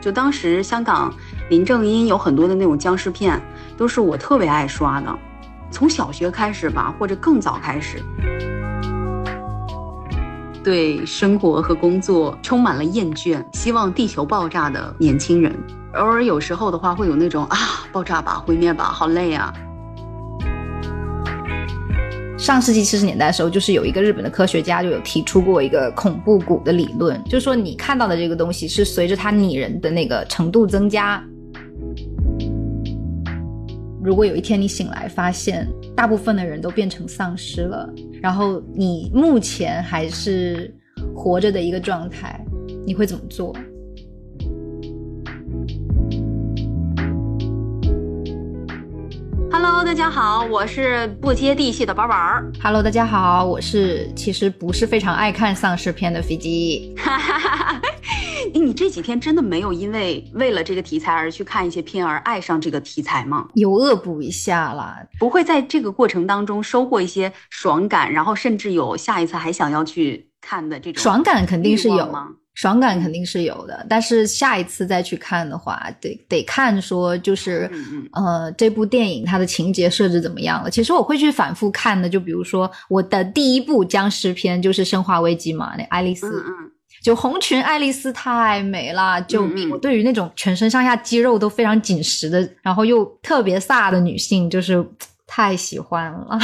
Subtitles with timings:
[0.00, 1.12] 就当时香港
[1.50, 3.40] 林正英有很多的那种僵尸片，
[3.76, 5.12] 都是我特别爱刷的，
[5.68, 8.00] 从小学开始吧，或者更早开始。
[10.62, 15.52] 对生活和工作充满了厌倦，希望地球爆炸的年轻人，
[15.96, 17.56] 偶尔有时候的话会有那种啊，
[17.90, 19.52] 爆炸吧，毁灭吧，好累啊。
[22.38, 31.22] 上世纪七十年代的时候，就是有一个日本的科学家就有提出过一个恐怖谷的理论，就是说你看到的这个东西是随着它拟人的那个程度增加。
[34.04, 37.92] 如果有一天你醒来发现大部分的人都变成丧尸了，
[38.22, 40.72] 然后你目前还是
[41.14, 42.38] 活着的一个状态，
[42.86, 43.52] 你会怎么做
[49.76, 52.16] ？Hello，大家好，我是不接地气的宝宝。
[52.62, 56.94] Hello，大家好，我是其实不是非常爱看丧尸片的飞机。
[58.54, 63.48] 你这几天真的没有因为为了这个题材而去看一些片而爱上这个题材吗？
[63.52, 72.28] 有恶补一下啦，不会在这个过程当中收获一些爽感，然后甚至有下一次还想要去看的这种爽感肯定是有吗？
[72.56, 77.70] 爽感肯定是有的，但是下一次再去看的话，得得看说就是，
[78.12, 80.70] 呃，这部电影它的情节设置怎么样了。
[80.70, 86.42] 其实我会去反复看的，就比如说我的第一部僵尸片就是《生化危机》嘛，那爱丽丝，
[87.02, 89.68] 就红裙爱丽丝太美了，救命！
[89.70, 94.82] 我对于那种全身上下肌肉都非常紧实的，然后又特别飒的女性，就是
[95.28, 96.38] 太喜欢了。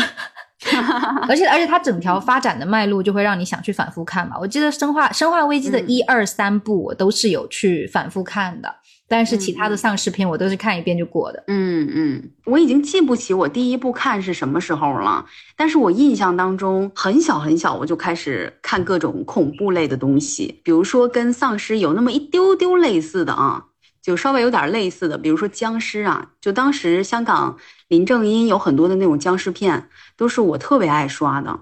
[1.28, 4.36] 而且而且它整条发展的脉络就会让你想去反复看嘛。
[4.40, 8.72] 我记得《生化生化危机》的一二三部我都是有去反复看的，
[9.08, 11.42] 但是其他的丧尸片我都是看一遍就过的。
[11.48, 15.24] 嗯嗯，我已经记不起我第一部看是什么时候了，
[15.56, 23.64] 但是我印象当中很小很小我就开始看各种恐怖类的东西，比如说跟丧尸有那么一丢丢类似的啊。
[24.02, 27.56] 就稍微有点类似的，比如说僵尸啊，就当时香港
[27.88, 31.60] 林正英有很多的那种僵尸片，都是我特别爱刷的。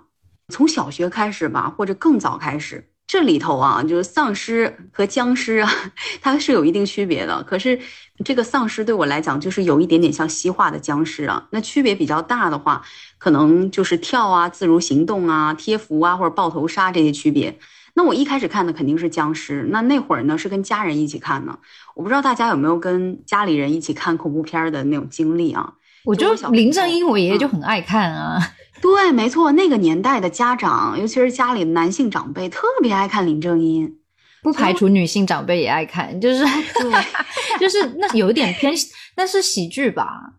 [0.48, 5.70] 从小学开始吧，或者更早开始，这里头啊，就是丧尸和僵尸啊，
[6.22, 7.42] 它是有一定区别的。
[7.44, 7.78] 可是
[8.24, 11.46] 这个丧尸对我来讲，就是有一点点像西化的僵尸啊。
[11.50, 12.82] 那区别比较大的话，
[13.18, 17.58] 可能就是跳啊、自如行动啊、贴符啊或者抱头杀这些区别。
[17.94, 21.58] 那我一开始看的肯定是僵尸，那那会儿呢是跟家人一起看的。
[21.94, 25.74] 我不知道大家有没有跟家里人一起看恐怖片的那种经历啊？
[26.04, 28.40] 我就林正英，我爷爷就很爱看啊。
[28.80, 33.96] 对，没错，那个年代的家长，尤其是家里的男性长辈，特别爱看林正英。
[34.42, 36.42] 不排除女性长辈也爱看，就是
[37.60, 38.72] 就是那有一点偏，
[39.16, 40.32] 那是喜剧吧？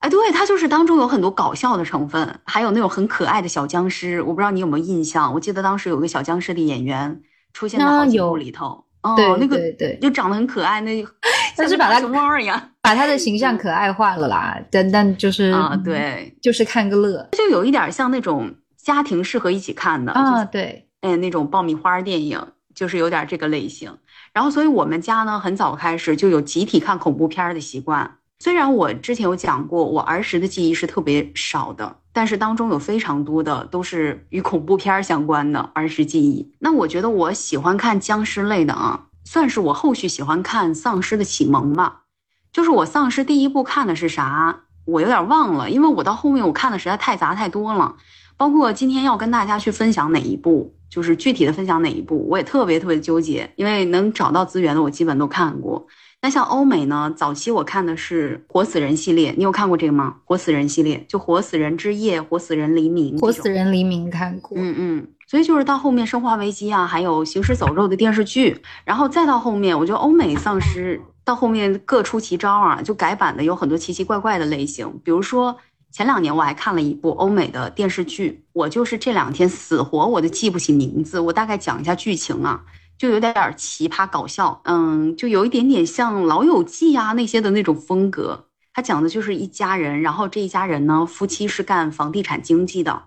[0.00, 4.20] 哎，对，它就是当中有很多搞笑的成分，还有那种很可爱的小僵尸。
[4.22, 5.32] 我不知道你有没有印象？
[5.32, 7.20] 我记得当时有个小僵尸的演员
[7.52, 8.84] 出现在好几部里头。
[9.02, 11.02] 哦，那个对，就长得很可爱，那
[11.56, 14.58] 但是把他熊猫一样，把他的形象可爱化了啦。
[14.70, 20.44] 但但就是啊，对，就是看个乐，就有一点像那种家庭适合一起看的啊。
[20.44, 22.42] 对，哎，那种爆米花电影
[22.74, 23.94] 就是有点这个类型。
[24.32, 28.18] 然后，所以我们家呢，很早开始就有集体看恐怖片的习惯。
[28.42, 36.50] 虽然我之前有讲过，我儿时的记忆是特别少的，但是当中有非常多的都是与恐怖片相关的儿时记忆。
[36.58, 42.04] 那我觉得我喜欢看僵尸类的啊，算是我后续喜欢看丧尸的启蒙吧。
[42.50, 47.96] 就是我丧尸第一部看的是啥，我有点忘了，因为我到后面我看的实在太杂太多了。
[48.38, 55.86] 包括今天要跟大家去分享哪一部，就是具体的分享哪一部，我也特别特别纠结，因为能找到资源的我基本都看过。
[56.22, 57.10] 那像欧美呢？
[57.16, 60.16] 早期我看的是《活死人》系列，你有看过这个吗？
[60.26, 63.16] 《活死人》系列就《活死人之夜》《活死人黎明》。
[63.20, 65.06] 活死人黎明看过，嗯嗯。
[65.26, 74.92] 所以就是到后面《生化危机》啊，还有《行尸走肉》的电视剧，然后再到后面，我觉得欧美丧尸到后面各出奇招啊，就改版的有很多奇奇怪怪的类型。
[75.02, 75.56] 比如说
[75.90, 82.60] 前两年我还看了一部欧美的电视剧，我就是这两天死活我都记不起名字，我大概讲一下剧情啊。
[83.00, 88.48] 就有点点奇葩搞笑，嗯，就有一点点像《老友记》啊那些的那种风格。
[88.74, 93.04] 他讲的就是一家人，然后这一家人呢，夫妻是干房地产经济的，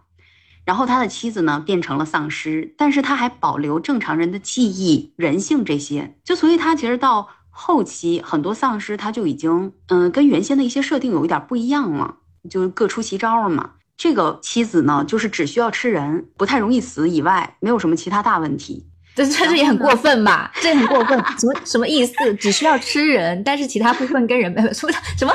[0.66, 6.16] 然后他的妻子呢变成了丧尸，但是他还保留正常人的记忆、人性这些。
[6.24, 12.16] 就所以他其实到后期很多丧尸他就已经，嗯，跟原先的一些设定有一点不一样了，
[12.50, 13.74] 就各出奇招了嘛。
[13.96, 18.88] 这个妻子呢，就是只需要吃人，不太容易死以外，没有什么其他大问题。
[19.15, 20.51] 这这这也很过分吧？
[20.62, 22.33] 这也很过分，什么什么意思？
[22.36, 25.33] 只需要吃人，但是其他部分跟人没有什么什么。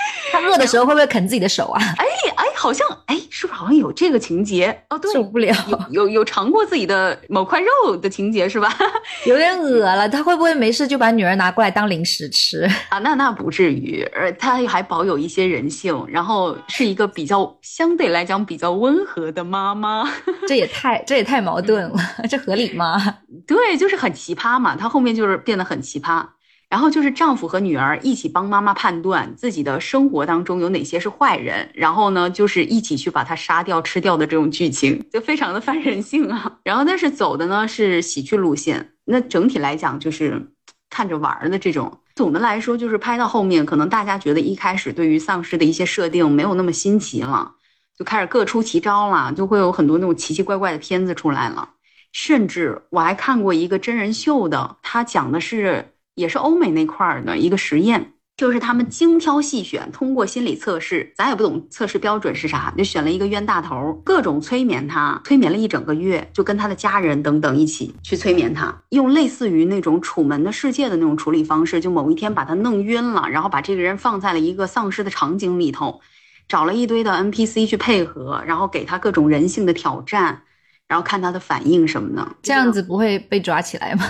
[0.32, 1.80] 他饿的时候会不会啃自己的手啊？
[1.98, 2.04] 哎
[2.36, 4.84] 哎，好像哎，是不是好像有这个情节？
[4.88, 8.72] 哦，对，受不了，有有有尝过自己的某块肉的情节是吧？
[9.26, 10.08] 有点恶了。
[10.08, 12.98] 他会不会没事就把女儿拿过来当零食吃啊？
[13.00, 20.04] 那那不至于，而他还保有一些人性，然后是一个比较相对来讲比较温和的妈妈。
[20.46, 21.98] 这也太这也太矛盾了，
[22.28, 23.18] 这合理吗？
[23.46, 24.76] 对，就是很奇葩嘛。
[24.76, 26.24] 他后面就是变得很奇葩。
[26.70, 36.58] 然后就是丈夫和女儿一起帮妈妈判断自己的生活当中有哪些是坏人，然后呢，就是一起去把他杀掉、吃掉的这种剧情，就非常的反人性啊。
[36.62, 40.52] 然后但是走的呢是喜剧路线，那整体来讲就是
[40.88, 41.98] 看着玩的这种。
[42.14, 47.52] 总的来说就是拍到后面，可能大家觉得一开始对于丧尸的一些设定没有那么新奇了，
[47.98, 51.70] 就开始各出奇招了，就会有很多那种奇奇怪怪的片子出来了。
[52.12, 55.94] 甚至我还看过一个真人秀的，他讲的是。
[56.14, 76.00] 也是欧美那块儿的一个实验，就是他们精挑细选，通过心理测试，咱也不懂测试标准是啥，就选了一个冤大头，各种催眠他，催眠了一整个月，就跟他的家人等等一起去催眠他，用类似于那种《楚门的世界》的那种处理方式，就某一天把他弄晕了，然后把这个人放在了一个丧尸的场景里头，
[76.48, 80.42] 找了一堆的 NPC 去配合，然后给他各种人性的挑战，
[80.88, 84.04] 然后看他的反应什么的，这样子不会被抓起来吗？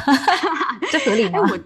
[0.90, 1.40] 这合理吗？
[1.40, 1.58] 我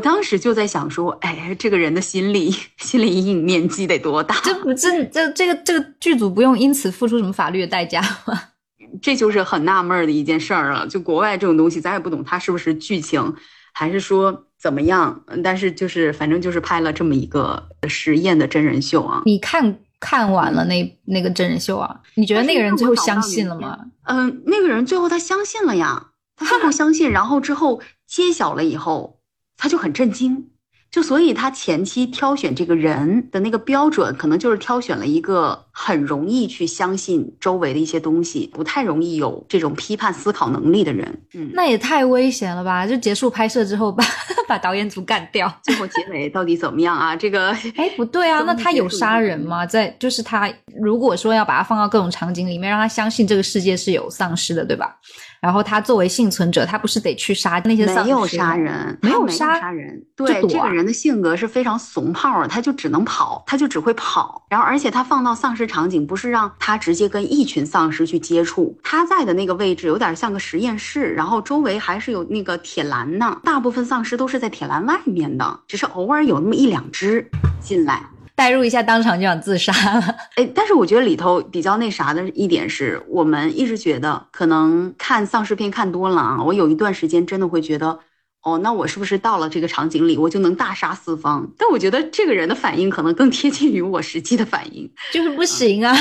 [0.00, 4.36] 当时就在想说，哎，这个人的心理心理阴影面积得多大？
[4.44, 8.40] 这不这这这个这个剧组不用因此付出什么法律的代价吗？
[9.00, 10.86] 这就是很纳闷的一件事儿了。
[10.86, 13.34] 就国外这种东西，咱也不懂它是不是剧情，
[13.72, 15.24] 还是说怎么样？
[15.44, 19.22] 但是就是反正就是拍了这么一个实验的真人秀啊。
[19.24, 22.00] 你看看完了那那个真人秀啊？
[22.14, 23.78] 你觉得那个人最后相信了吗？
[24.04, 29.19] 嗯，那个人最后他相信了呀，他最后相信，然后之后揭晓了以后。
[29.60, 30.48] 他就很震惊，
[30.90, 41.22] 就所以他前期挑选这个人的那个标准，可能就是挑选了一个很容易去相信周围的一些东西，不太容易有这种批判思考能力的人。
[41.34, 42.86] 嗯，那也太危险了吧！
[42.86, 44.02] 就结束拍摄之后，把
[44.48, 47.14] 把导演组干掉，最后结尾到底怎么样啊？
[47.14, 49.66] 这个，哎，不对啊， 那他有杀人吗？
[49.66, 54.96] 在就是他如果说要把他放到各种场景里面，让他相信这个世界是有丧尸的，对吧？
[55.40, 58.02] 然后他作为幸存者，他不是得去杀那些丧尸？
[58.04, 60.04] 没有杀人，没有杀人。
[60.14, 64.44] 对，这个人的性格是非常怂炮，他就只能跑，他就只会跑。
[64.50, 73.40] 然后，而且他放到丧尸场景，不是让他直接跟一群丧尸去接触，他在的那个位置有点像个实验室，然后周围还是有那个铁栏呢。
[73.42, 77.26] 大部分丧尸都是在铁栏外面的，只是偶尔有那么一两只
[77.60, 78.02] 进来。
[78.40, 80.16] 代入一下，当场就想自杀了。
[80.36, 87.98] 哎，但是我觉得里头比较那啥的一点是，我们一直觉得可能看丧尸片看多了啊，我有一段时间真的会觉得，
[88.42, 91.52] 哦，那我是不是到了这个场景里，我就能大杀四方？
[91.58, 95.94] 但我觉得这个人的反应可能更贴近于我实际的反应，就是不行啊，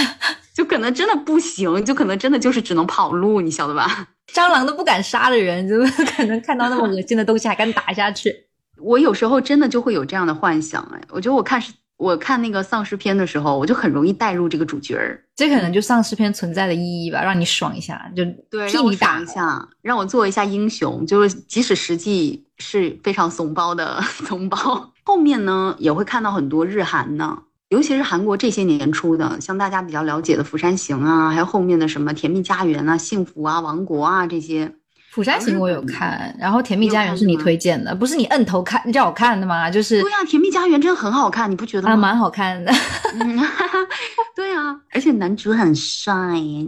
[0.55, 4.07] 就可能真的不行，就可能真的就是只能跑路，你晓得吧？
[4.33, 8.33] 蟑螂都不敢杀的人，怎么 可能看到那么恶心的东西还敢打下去？
[8.81, 11.73] 我有时候真的就会有这样的幻想，哎，我觉得我看是。
[11.99, 24.91] 我看那个丧尸片的时候，我就很容易带入这个主角儿，这可能就丧尸片存在的意义吧，让你爽一下，就对，替你打一下，让我做一下英雄，就是即使实际是非常怂包的 怂包。
[25.03, 27.37] 后面呢，也会看到很多日韩呢，
[27.67, 34.73] 尤其是韩国这些年出的，像大家比较了解的《釜山行》啊，还有后面的什么《甜蜜家园》啊、《幸福啊》、《王国啊》这些。
[35.11, 39.69] 釜山行我有看，然后甜蜜家园是你推荐的，不是你摁头看你叫我看的吗？
[39.69, 41.93] 就是对呀，甜蜜家园真的很好看，你不觉得吗？
[41.93, 42.71] 啊蛮好看的，
[44.35, 46.13] 对啊，而且男主很帅，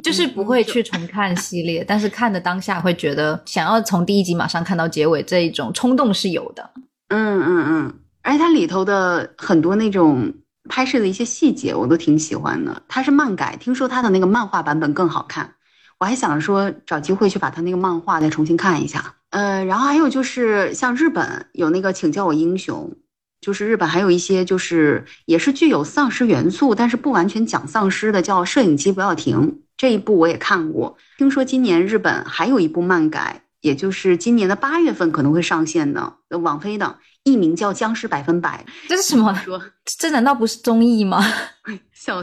[0.03, 6.67] 就是不会去重看系列，但是看的当下会觉得想要从第一集马上看到结尾这一种冲动是有的。
[7.09, 7.93] 嗯嗯嗯，
[8.23, 10.33] 而且它里头的很多那种
[10.67, 12.81] 拍摄的一些细节我都挺喜欢的。
[12.87, 15.53] 它是漫改，听说它的那个漫画版本更好看。
[16.01, 22.91] 我还想着说找机会去把他那个漫画再重新看一下，呃，然后还有就是像日本有那个请叫我英雄，
[23.39, 30.97] 就是日本还有一些就是也是具有丧尸元素，但是不完全讲丧尸的，叫摄影机不要停这一部我也看过。
[31.19, 38.65] 听说今年日本还有一部漫改，也就是今年的八月份可能会上线的，网飞的，艺名叫僵尸百分百。
[38.89, 39.35] 这是什么？
[39.45, 41.23] 说这难道不是综艺吗？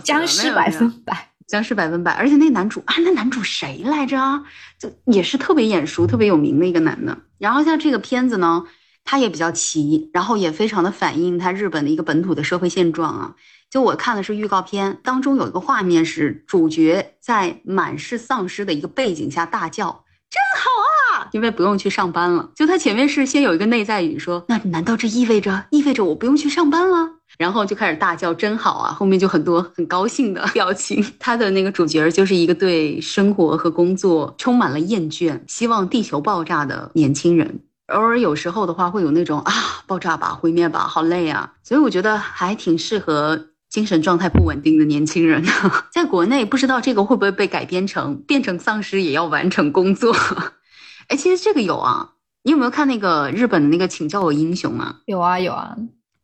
[0.02, 1.27] 僵尸百分百。
[1.49, 4.45] 僵尸百分百，而且那男主啊，那男主谁来着？
[4.78, 7.19] 就也是特别眼熟、特别有名的一个男的。
[7.38, 8.67] 然后像这个片子呢，
[9.02, 13.35] 它也比较奇，然后也非常的反映他日本的一个本土的社会现状啊。
[13.71, 22.50] 就我看的是预告片当中有一个画面，是主角在满是丧尸的一个背景下大叫：“真好啊！”，因为不用去上班了。
[22.55, 27.18] 就他前面是先有一个内在语说，那难道这意味着意味着我不用去上班了？
[27.37, 31.04] 然后就开始大叫真好啊，后面就很多很高兴的 表情。
[31.18, 37.61] 他的那个主角就是一个对生活和工作充满了厌倦，希望地球爆炸的年轻人。
[37.88, 39.52] 偶尔有时候的话会有那种啊，
[39.87, 41.52] 爆炸吧，毁灭吧，好累啊。
[41.62, 45.50] 所以我觉得还挺适合精神状态不稳定的年轻人的。
[45.92, 50.14] 在国内不知道这个会不会被改编成变成丧尸也要完成工作。
[51.08, 52.11] 哎，其实这个有啊，
[52.42, 54.97] 你有没有看那个日本的那个请叫我英雄啊？
[55.06, 55.75] 有啊有啊。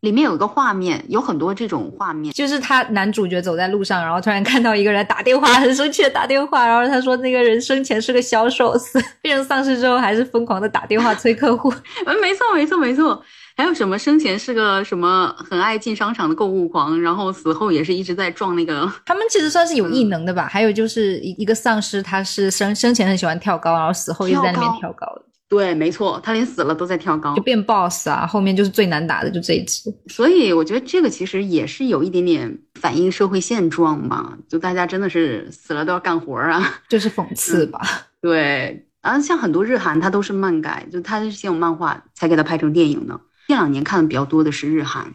[0.04, 11.72] 里面有一个画面，有很多这种画面，就是他男主角走在路上，然后突然看到一个人打电话，很生气的打电话，然后他说那个人生前是个销售，死 变成丧尸之后还是疯狂的打电话催客户。
[12.06, 13.20] 嗯，没错没错没错。
[13.56, 18.92] 还有什么生前是个什么很爱进商场的购物狂，然后死后也是一直在撞那个。
[19.06, 20.48] 他们其实算是有异能的吧？
[20.50, 25.22] 还有就是一一个丧尸，他是生生前很喜欢跳高，然后死后一直在那边跳高的。
[25.54, 28.26] 对，没错，他连死了都在跳高，就变 boss 啊！
[28.26, 29.82] 后面就是最难打的，就这一只。
[30.08, 37.80] 所以我觉得这个其实也是有一点点反映社会现状嘛，就大家真的是死了都要干活啊，就是讽 刺吧。
[38.20, 43.20] 对，啊，像很多日韩，它都是漫改，就它是先有漫画才给它拍成电影的。
[43.46, 45.14] 这两年看的比较多的是日韩，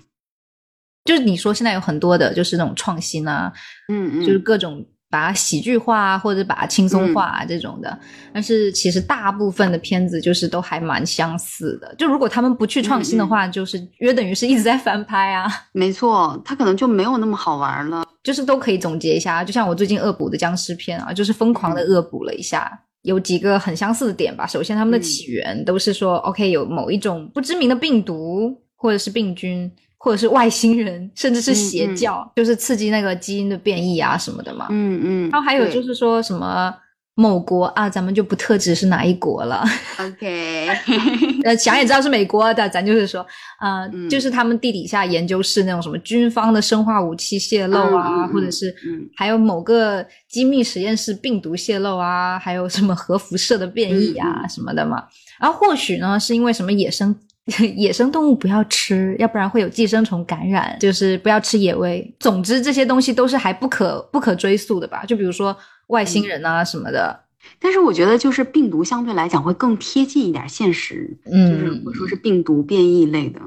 [1.03, 3.51] 就是你说现在有很多的，就是那种创新啊，
[3.89, 4.87] 嗯嗯，就是各种。
[5.09, 7.99] 把它喜剧化或者把它轻松化啊这种的，
[8.31, 11.93] 但是其实大部分的片子就是都还蛮相似的。
[11.97, 15.47] 就如果他们不去创新的话，就是约等于是一直在翻拍啊。
[15.71, 18.05] 没错，它可能就没有那么好玩了。
[18.21, 22.69] 就是都可以总结一下，就像我最近恶补的僵尸片啊，就是疯狂的恶补了一下，
[23.01, 24.45] 有几个很相似的点吧。
[24.45, 29.71] 首先，他们的起源都是说，OK，有某一种不知名的病毒或者是病菌。
[30.01, 34.67] 或者是外星人，甚至是邪教，就是刺激那个基因的变异啊什么的嘛。
[34.69, 35.29] 嗯嗯。
[35.29, 36.73] 然后还有就是说什么
[37.15, 39.61] 某国啊，咱们就不特指是哪一国了。
[39.99, 40.69] OK。
[41.43, 43.25] 呃，想也知道是美国的，咱就是说，
[43.59, 48.73] 呃，就是他们地底下研究室那种什么军方的生化武器泄露啊，或者是
[49.17, 55.03] 还有某个机密实验室病毒泄露啊，还有什么核辐射的变异啊什么的嘛。
[55.41, 57.13] 然后或许呢，是因为什么野生。
[57.75, 60.77] 野生动物不要吃，要不然会有寄生虫感染。
[60.79, 62.15] 就是不要吃野味。
[62.19, 65.03] 总之这些东西都是还不可不可追溯的吧？
[65.05, 65.55] 就比如说
[65.87, 67.19] 外星人啊什么的。
[67.59, 71.17] 但是我觉得就是病毒相对来讲会更贴近一点现实。
[71.31, 73.39] 嗯，就是或者说是病毒变异类的。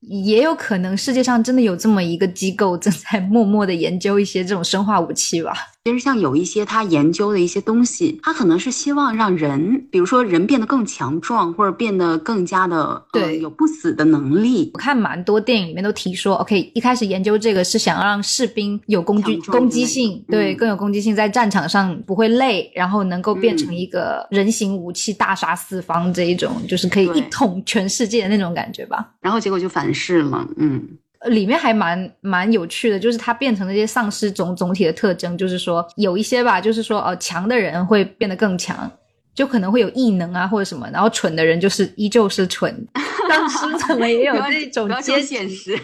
[0.00, 5.52] 也有可能世界上真的有这么一个机构正在默默的研究一些这种生化武器吧。
[5.86, 14.68] 其实像有一些他研究的一些东西，他可能是希望让人，比如说人变得更强壮，或者变得更加的对有不死的能力。
[14.74, 29.12] 我看蛮多电影里面都提说，OK，一开始研究这个是想让士兵有攻击攻击性，对更有攻击性，在战场上不会累，然后能够变成一个人形武器，大杀四方这一种，就是可以一统全世界的那种感觉吧。
[29.20, 30.82] 然后结果就反噬了，嗯。
[31.26, 38.90] 里面还蛮蛮有趣的，就是它变成那些丧尸总总体的特征，就是说有一些吧，就是说哦，强的人会变得更强。
[39.34, 42.74] 就可能会有异能啊，或者什么，然后蠢的人就是依旧是蠢，
[43.28, 45.78] 当时怎么也有这种接现实，对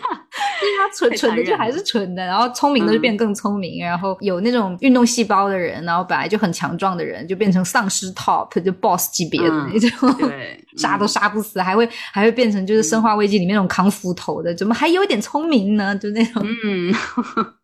[0.79, 15.95] 他蠢蠢的就还是蠢的，然后聪明的就变更聪明，然后有那种运动细胞的人，然后本来就很强壮的人，就变成丧尸 top 就 boss 级别的那种，对， 杀都杀不死，还会还会变成就是生化危机里面那种扛斧头的，怎么还有点聪明呢？
[15.97, 16.95] 就那种，嗯，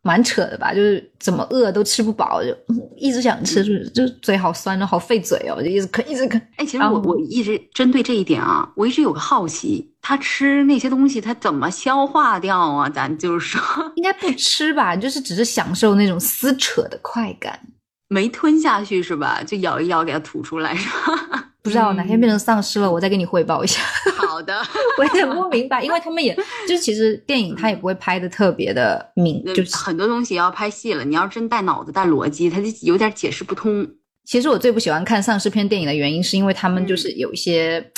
[0.01, 0.73] 蛮扯的吧？
[0.73, 2.49] 就是怎么饿都吃不饱，就
[2.97, 5.69] 一直想吃，就嘴好酸哦，好费嘴哦，就。
[5.69, 9.68] 一直啃一直啃哎，其实我我一直针对这一点啊，我一直有个好奇，
[10.01, 12.89] 他吃那些东西他怎么消化掉啊？
[12.89, 13.61] 咱就是说，
[13.95, 17.59] 应该不吃吧，就是只是享受那种撕扯的快感，
[18.07, 19.41] 没吞下去是吧？
[19.45, 21.45] 就咬一咬给它吐出来是吧？
[21.61, 23.81] 不知道哪天变成丧尸了，我再给你汇报一下。
[24.15, 24.57] 好的，
[24.97, 26.33] 我也不明白，因为他们也
[26.67, 33.85] 就是其实电影他也不会拍的特别的明，就是很多东西要拍戏了，你要真带脑子带逻辑，他就有点解释不通。
[34.25, 37.91] 其实我最不喜欢看丧尸片电影的原因，是因为他们就是有一些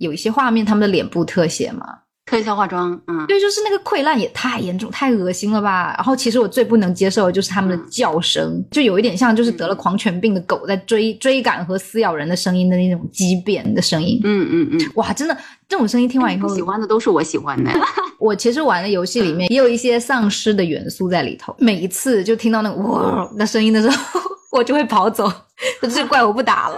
[0.00, 1.86] 有一些画面，他们的脸部特写嘛，
[2.24, 5.94] 特效化妆，嗯，对，就是那个溃烂也太严重、太恶心了吧。
[5.96, 14.20] 然后其实我最不能接受的就是他们的叫声，就有一点像就是得了狂犬病的狗在追追赶和撕咬人的声音的那种畸变的声音。
[14.24, 15.36] 嗯嗯嗯，哇，真的
[15.68, 17.70] 这种声音听完以后，喜欢的都是我喜欢的。
[18.18, 24.20] 我其实玩的游戏里面也有一些丧尸的元素在里头，每一次就听到那个哇那声音的时候。
[24.52, 25.32] 我就会跑走，
[25.94, 26.76] 这怪我不打了。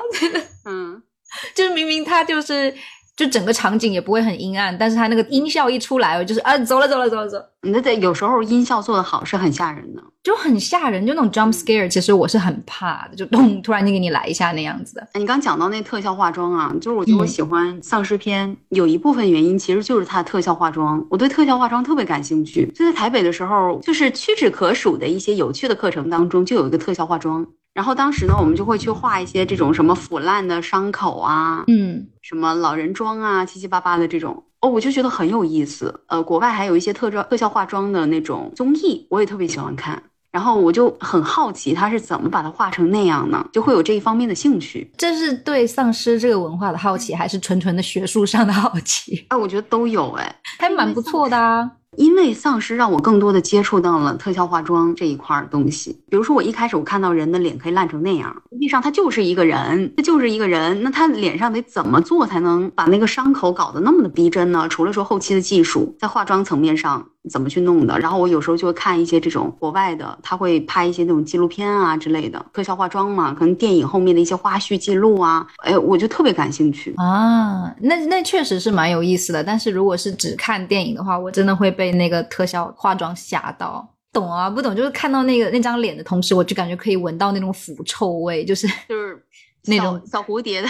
[0.66, 1.02] 嗯，
[1.56, 2.70] 就是明明他就是
[3.16, 15.07] 就整个场景也不会很阴暗，但是它那个音效一出来，就是啊，走了走了走了走，那得有时候音效做的好是很吓人的，就很吓人，就那种 jump scare，其实我是很怕的，就咚，突然间给你来一下那样子的。
[15.14, 22.73] 你刚讲到那特效化妆啊，就是我觉得我喜欢丧尸片，有一部分原因其实就是它的特效化妆，我对特效化妆特别感兴趣。
[22.75, 27.47] 就在台北的时候，就是屈指可数的一些有趣的课程当中，就有一个特效化妆。
[27.74, 36.02] 然后当时呢，我们就会去画一些这种什么腐烂的伤口啊，嗯，什么老人妆啊，七七八八的这种，哦，我就觉得很有意思。
[36.08, 40.02] 呃，国外还有一些特妆特效化妆的那种综艺，我也特别喜欢看。
[40.30, 43.46] 然后我就很好奇，他是怎么把它画成那样呢？
[43.52, 44.90] 就会有这一方面的兴趣。
[44.96, 49.26] 这是对丧尸这个文化的好奇，还是纯纯的学术上的好奇？
[49.28, 51.70] 啊，我觉得都有，哎，还蛮不错的啊。
[51.96, 55.92] 因为丧尸让我更多的接触到了特效化妆这一块东西。
[56.08, 60.82] 比如说，我一开始我看到人的脸可以烂成那样，实际上他就是一个人，他就是一个人。
[60.82, 64.66] 那他脸上得怎么做才能把那个伤口搞得那么的逼真呢？
[64.68, 67.96] 除了说后期的技术，在化妆层面上怎么去弄的？
[67.98, 77.72] 然后我有时候就会看一些这种国外的，他会拍一些那种纪录片啊之类的特效化妆嘛，可能电影后面的一些花絮记录啊，哎，我就特别感兴趣啊。
[77.80, 79.44] 那那确实是蛮有意思的。
[79.44, 81.92] 但是如果是只看电影的话，我真的会被。
[81.92, 84.48] 那个特效化妆吓到，懂啊？
[84.48, 89.22] 不懂就是看到那个那张脸的同时，我就感觉可以闻到那种腐臭味，就是就是
[89.68, 90.68] 那种小蝴蝶的，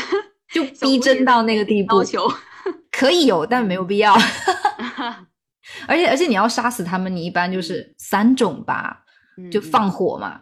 [0.53, 1.95] 就逼真到那个地步。
[1.99, 2.29] 要求
[2.91, 4.15] 可以有，但没有必要。
[5.87, 9.03] 而且而且你要杀死他们，你一般就是三种吧，
[9.51, 10.41] 就放火嘛，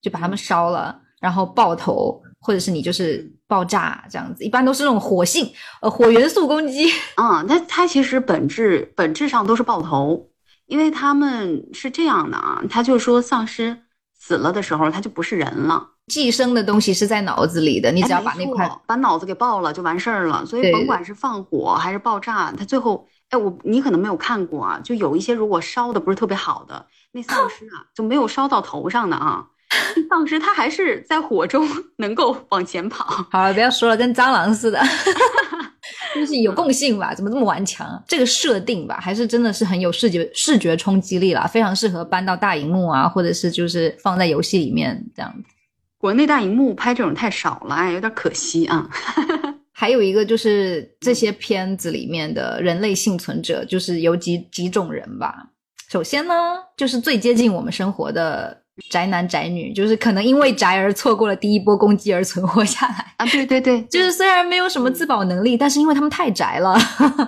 [0.00, 6.90] 就把他们烧了，然后爆头，或者是你就是爆炸这样子，一般都是那种火性呃火元素攻击。
[7.16, 10.28] 嗯， 它它其实本质本质上都是爆头，
[10.66, 13.82] 因为他们是这样的啊，他就说丧尸
[14.18, 20.44] 死了的时候，他就不是人了，寄生的东西是在脑子里的，你只要把那块把脑子给爆了就完事儿了。
[20.46, 29.46] 所以甭管是放火还是爆炸，它最后哎我你可能没有看过啊，就有一些如果烧的不是特别好的那丧尸啊，就没有烧到头上的啊。
[30.10, 33.06] 丧尸它还是在火中能够往前跑。
[33.32, 34.78] 好了，不要说了，跟蟑螂似的，
[36.14, 37.14] 就是有共性吧？
[37.14, 38.02] 怎么这么顽强？
[38.06, 45.44] 这个设定吧，还是真的是很有视觉视觉冲击力了，非常适合搬到大荧幕啊，或者是就是放在游戏里面这样子。
[45.96, 48.86] 国内大荧幕拍这种太少了，哎，有点可惜啊。
[49.82, 55.34] 还有一个就是这些片子里面的人类幸存者，就是有几几种人吧。
[55.90, 56.34] 首先呢，
[56.76, 58.62] 就是最接近我们生活的。
[58.90, 63.26] 宅男宅女就是可能因为宅而错过了第一波攻击而存活下来啊！
[63.26, 66.74] 对对对， 就是虽然没有什么自保能力，但是因为他们太宅了，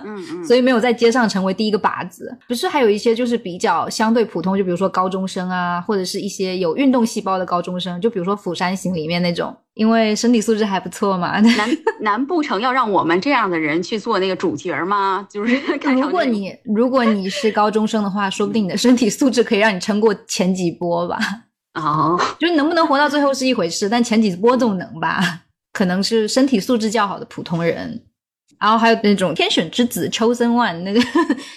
[0.03, 2.35] 嗯嗯， 所以没有在街上成为第一个靶子。
[2.47, 9.55] 不是还有一些就是比较相对普通，就比如说高中生啊，或者是一些有运动细胞的高中生，就比如说《釜山行》里面那种。
[9.75, 15.27] 因为身体素质还不错嘛， 难难不成要让我们这样的人去做那个主角吗？
[15.29, 15.55] 就是
[15.95, 21.19] 如果你如果你是高中生的话，说不定你的身体素质可以让你撑过前几波吧。
[21.75, 25.41] 哦，就是能不能活到最后是一回事，但前几波总能吧？
[25.73, 28.01] 可能是身体素质较好的普通人，
[28.57, 31.01] 然后还有那种天选之子 chosen one，那个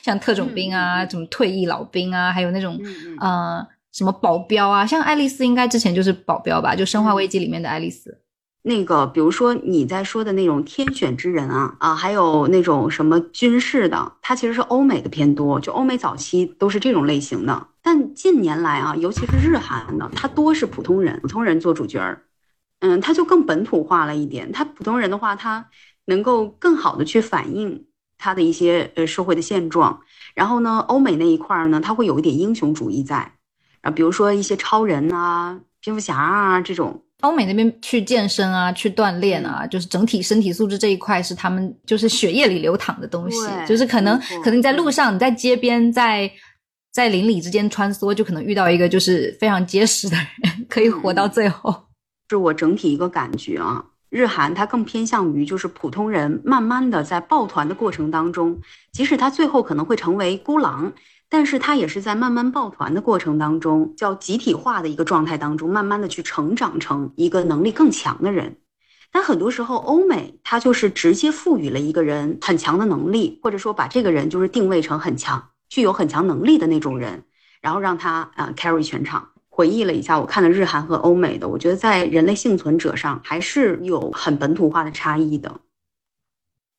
[0.02, 2.76] 像特种兵啊，什么退役老兵啊，还有那种
[3.20, 3.64] 呃。
[3.98, 4.86] 什么保镖啊？
[4.86, 6.76] 像爱丽丝应该之前就是保镖吧？
[6.76, 8.20] 就《生化危机》里面的爱丽丝。
[8.62, 15.58] 那个，比如说你在说的那种天选之人啊啊，还有那种什么军事的，它其实是欧美的偏多。
[15.58, 22.22] 就欧美早期都是这种类型的，但近年来啊，尤其是日韩的，它多是普通人，普通人做主角儿。
[22.78, 24.52] 嗯，它就更本土化了一点。
[24.52, 25.66] 他普通人的话，他
[26.04, 30.02] 能够更好的去反映他的一些呃社会的现状。
[30.36, 33.32] 然后呢，欧美那一块儿呢，他会有一点英雄主义在。
[33.82, 46.30] 啊，比如说一些超人啊、蝙蝠侠啊这种，欧美那边去健身啊、去锻炼啊，就是整体身体素质这一块是他们就是血液里流淌的东西，就是可能可能你在路上、你在街边、在
[46.92, 51.74] 在邻里之间穿梭，就可能遇到一个就是非常结实的人， 可以活到最后。
[52.30, 58.58] 是我整体一个感觉啊，日韩它更偏向于就是普通人慢慢的在抱团的过程当中，
[58.92, 60.92] 即使他最后可能会成为孤狼。
[61.30, 68.56] 但是他也是在慢慢抱团的过程当中，叫集体化的一个状态当中，慢慢的去成长成一个能力更强的人。
[69.12, 77.24] 但很多时候，欧美他就是直接赋予了一个人很强的能力，或者说把这个人就是定位成很强、具有很强能力的那种人，
[77.60, 79.28] 然后让他啊 carry 全场。
[79.50, 85.60] 回忆了一下，我看了日韩和欧美的，我觉得在人类幸存者上还是有很本土化的差异的。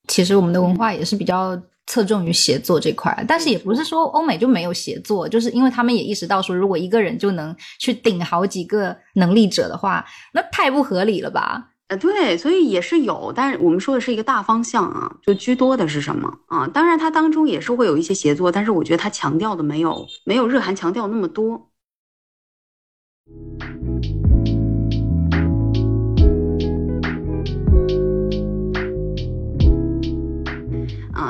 [0.08, 1.62] 其实我们的文化也是比较。
[1.90, 11.72] 侧重于协作这块，但是也不是说欧美就没有协作，就是因为他们也意识到说，如果一个人就能去顶好几个能力者的话，那太不合理了吧？
[11.88, 16.68] 呃，对，所以也是有，但是我们说的是一个大方向啊，就居多的是什么啊？
[16.68, 21.72] 当然，它当中也是会有一些协作，但是我觉得它强调的没有没有日韩强调那么多。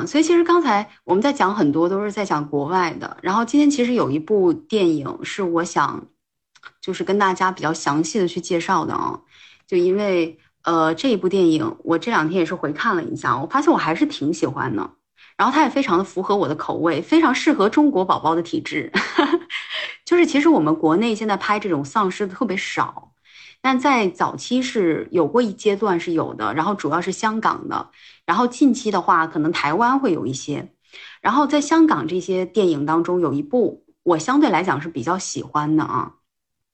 [0.06, 6.06] 所以其实刚才我们在讲很多都是在讲国外的，然后今天其实有一部电影是我想
[6.80, 9.20] 就是跟大家比较详细的去介绍的啊，
[9.66, 10.38] 就因为。
[10.62, 14.90] 呃，这一部电影我这两天也是回看了一下，我发现我还是挺喜欢的。
[15.38, 18.92] 然后它也非常的符合我的口味，非常适合中国宝宝的体质。
[20.04, 23.12] 就是其实我们国内现在拍这种丧尸的特别少，
[23.62, 26.52] 但在早期是有过一阶段是有的。
[26.52, 27.88] 然后主要是香港的，
[28.30, 30.72] 然后近期的话可能台湾会有一些。
[31.20, 36.14] 然后在香港这些电影当中，有一部我相对来讲是比较喜欢的啊。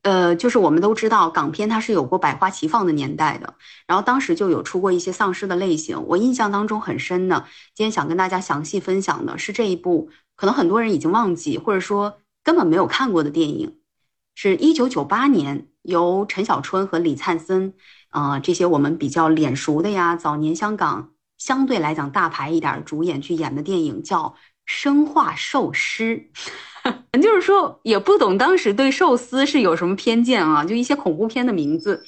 [0.02, 3.54] 呃，就是我们都知道港片它是有过百花齐放的年代的，
[3.86, 6.04] 然后当时就有出过一些丧尸的类型。
[6.08, 13.76] 我印象当中很深的，今天想跟大家详细分享的是这一部，可能很多人已经忘记或者说根本没有看过的电影，
[14.34, 17.72] 是一九九八年由陈小春和李灿森，
[18.10, 24.22] 啊这些我们比较脸熟的呀，早年香港相对来讲大牌一点主演去演的电影叫
[24.64, 26.30] 《生化寿尸》。
[27.20, 30.64] 就是说，也不懂当时对寿司是有什么偏见啊？
[30.64, 32.04] 就一些恐怖片的名字，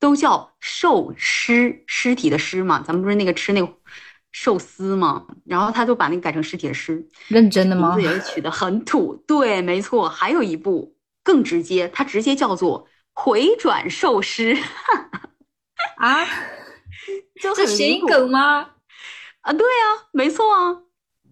[0.00, 2.82] 都叫寿尸，尸体的尸嘛。
[2.84, 3.72] 咱们不是那个吃那个
[4.32, 5.24] 寿司嘛？
[5.44, 7.06] 然后他就把那个改成尸体的尸。
[7.28, 7.94] 认真的吗？
[7.94, 9.14] 名字也是取得很土。
[9.26, 10.08] 对，没错。
[10.08, 14.52] 还有一部更直接，它直接叫做回转寿司。
[15.98, 16.26] 啊？
[17.40, 18.70] 这谐音梗吗？
[19.40, 20.82] 啊，对啊，没错啊。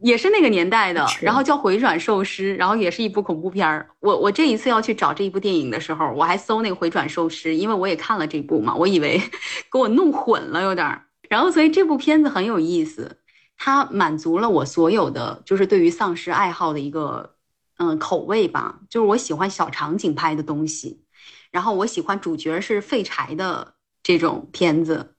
[0.03, 3.89] 也是那个年代的，然后叫《回转寿司》，然后也是一部恐怖片儿。
[4.01, 9.19] 我我这一次要去找这一部电影的时候，我还搜那个《回转寿司》，因为我也看了这部嘛，我以为
[9.73, 11.07] 给我弄混了有点儿。
[11.31, 13.21] 然后所以这部片子很有意思，
[13.57, 17.35] 它满足了我所有的就是对于丧尸爱好的一个
[17.79, 21.05] 嗯口味吧，就是我喜欢小场景拍的东西，
[21.51, 25.16] 然后我喜欢主角是废柴的这种片子。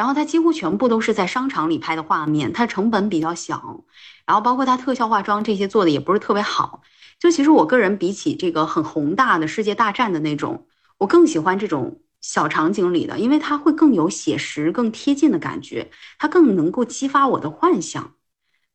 [0.00, 3.84] 然后它几乎全部都是在商场里拍的画面，它成本比较小，
[4.24, 6.80] 然后包括它特效化妆这些做的也不是特别好。
[7.18, 18.14] 就其实我个人比起这个很宏大的世界大战的那种，我更喜欢这种小场景里的，因为它会更有写实、更贴近的感觉，它更能够激发我的幻想。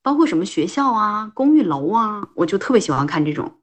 [0.04, 3.62] 包括什么学校啊、公寓楼啊，我就特别喜欢看这种。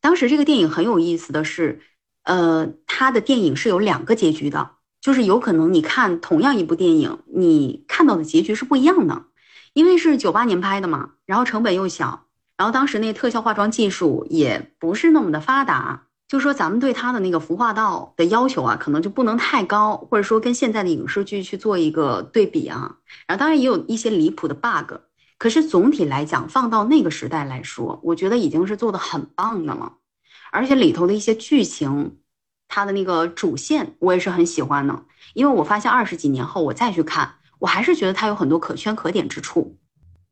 [0.00, 1.82] 当时这个电影很有意思的是，
[2.22, 4.75] 呃，它的电影是有两个结局的。
[5.06, 9.26] 就是有可能你看同样一部电影，你看到的结局是不一样的，
[9.72, 12.24] 因为是九八年拍的嘛，然后成本又小，
[12.56, 22.96] 然后当时那特效化妆技术也不是那么的发达，就说咱们对它的那个服化道的要求啊，可能就不能太高，或者说跟现在的影视剧去做一个对比啊，
[23.28, 24.94] 然后当然也有一些离谱的 bug，
[25.38, 29.92] 可是总体来讲，放到那个时代来说，我觉得已经是做的很棒的了，
[30.50, 32.16] 而且里头的一些剧情。
[32.68, 39.78] 它的那个主线我也是很喜欢的，因为我发现二十几年后我再去看，我还是觉得它有很多可圈可点之处。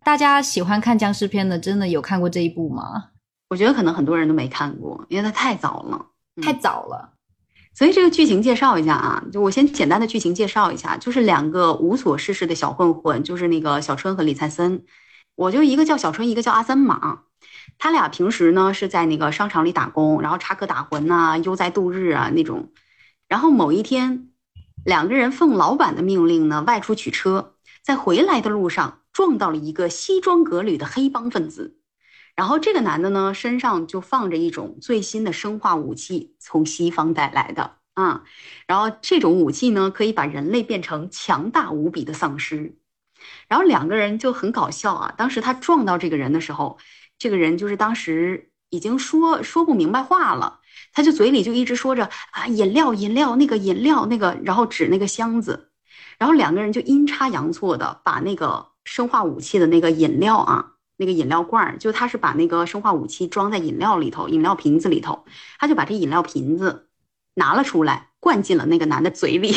[0.04, 3.10] 大家喜欢看僵尸片的，真的有看过这一部吗？
[3.48, 6.06] 我觉得可能很多人都没看过，因为它太早了，
[6.42, 7.12] 太早了。
[7.72, 14.84] 所以这个剧情介绍一下啊，就我先简单的剧情介绍一下，就是两个无所事事的小混混，就是那个小春和李灿森，
[15.34, 17.22] 我就一个叫小春，一个叫阿森嘛。
[17.78, 22.72] 他俩平时呢是在那个商场里打工，然后插科打诨呐，悠哉度日啊那种。
[23.28, 24.28] 然后某一天，
[24.84, 31.78] 两个人奉老板的命令呢外出取车，在回来的路上撞到了一个西装革履的黑帮分子。
[32.36, 38.24] 然后这个男的呢身上就放着一种最新的生化武器，从西方带来的啊。
[38.66, 42.76] 然后这种武器呢可以把人类变成强大无比的丧尸。
[43.48, 46.78] 然后两个人就很搞笑啊，当时他撞到这个人的时候。
[47.24, 50.60] 这个人就是当时已经说说不明白话了，
[50.92, 55.70] 他就嘴里就一直说着啊饮料饮料那个饮料那个，然后指那个箱子，
[56.18, 65.24] 然后两个人就阴差阳错的把那个生化武器的那个饮料啊那个饮料罐儿，就他是把那个生化武器装在饮料里头饮料瓶子里头，
[65.58, 66.88] 他就把这饮料瓶子
[67.36, 69.56] 拿了出来灌进了那个男的嘴里，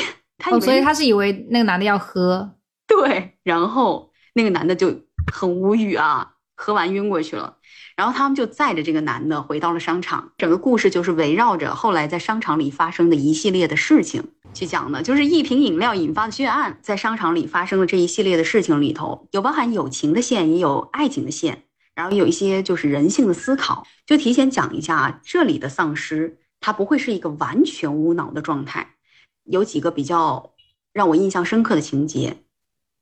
[0.49, 2.55] 哦，所以他是以为那个男的要喝，
[2.87, 5.01] 对，然后那个男的就
[5.33, 6.35] 很无语啊。
[6.59, 7.56] 喝完晕过去了，
[7.97, 10.31] 然后他们就载着这个男的回到了商场。
[10.37, 23.85] 整个故事就是围绕着后来在商场里发生的一系列的事情去讲的，就是一瓶饮料引发的血案，在商场里发生的这一系列的事情里头，有包含友情的线，也有爱情的线，然后有一些就是人性的思考。
[24.05, 28.95] 就提前讲一下啊，这里的丧尸它不会是一个完全无脑的状态，
[29.43, 30.53] 有几个比较。
[30.93, 32.37] 让我印象深刻的情节。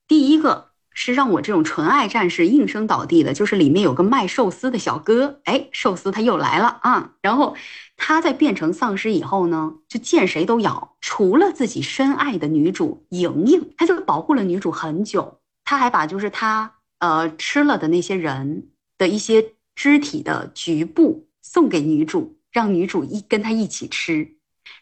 [0.05, 7.12] 第一个是让我这种纯爱战士应声倒地的，就是里面有个卖寿司的小哥，哎，寿司他又来了啊！
[7.21, 7.55] 然后
[7.97, 15.39] 他在变成丧尸以后呢，就见谁都咬，除了自己深爱的女主莹莹，他就保护了女主很久。
[15.65, 24.31] 他还把就是他呃吃了的那些人的一些肢体的局部送给女主，让女主一跟他一起吃。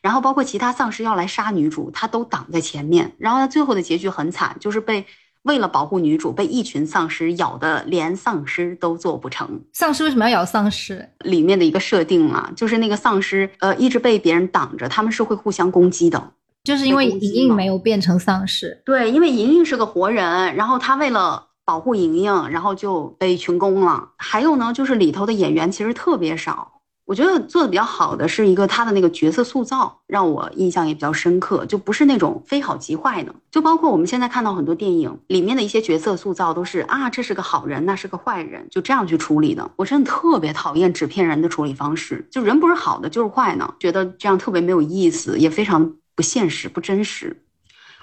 [0.01, 3.15] 然后包括其他丧尸要来杀女主，他都挡在前面。
[3.17, 5.05] 然后他最后的结局很惨，就是被
[5.43, 9.61] 为了保护女主，被一群丧尸咬的连丧尸都做不成。
[9.73, 11.07] 丧尸为什么要咬丧尸？
[11.19, 16.31] 里面的一个设定啊，就是那个丧尸呃一直被别人挡着，他们是会互相攻击的。
[16.63, 18.81] 就是因为莹莹没有变成丧尸。
[18.85, 24.11] 对，因为莹莹是个活人，然后他为了保护莹莹，然后就被群攻了。
[24.17, 26.72] 还有呢，就是里头的演员其实特别少。
[27.05, 33.35] 我觉得做的比较好的是一个他的那个角色塑造，让我印象也比较深刻，就不是那种非好即坏的。
[33.51, 39.69] 就包括我们现在看到很多电影里面的一些角色塑造，都是啊，这是个好人，那是个坏人，就这样去处理的。
[39.75, 47.43] 我真的特别讨厌纸片人的处理方式，就人不是好的就是坏呢，觉得这样特别没有意思，也非常不现实、不真实。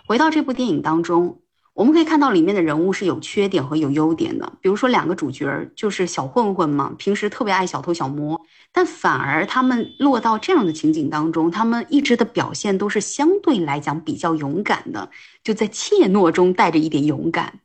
[0.06, 1.40] 回到这部电影当中。
[1.72, 8.38] 我们可以看到里面的人物是有缺点和有优点的，比如说两个主角就是小混混嘛，平时特别爱小偷小摸，
[8.72, 15.08] 但反而他们落到这样的情景当中，他们一直的表现都是相对来讲比较勇敢的，
[15.42, 17.60] 就在怯懦中带着一点勇敢。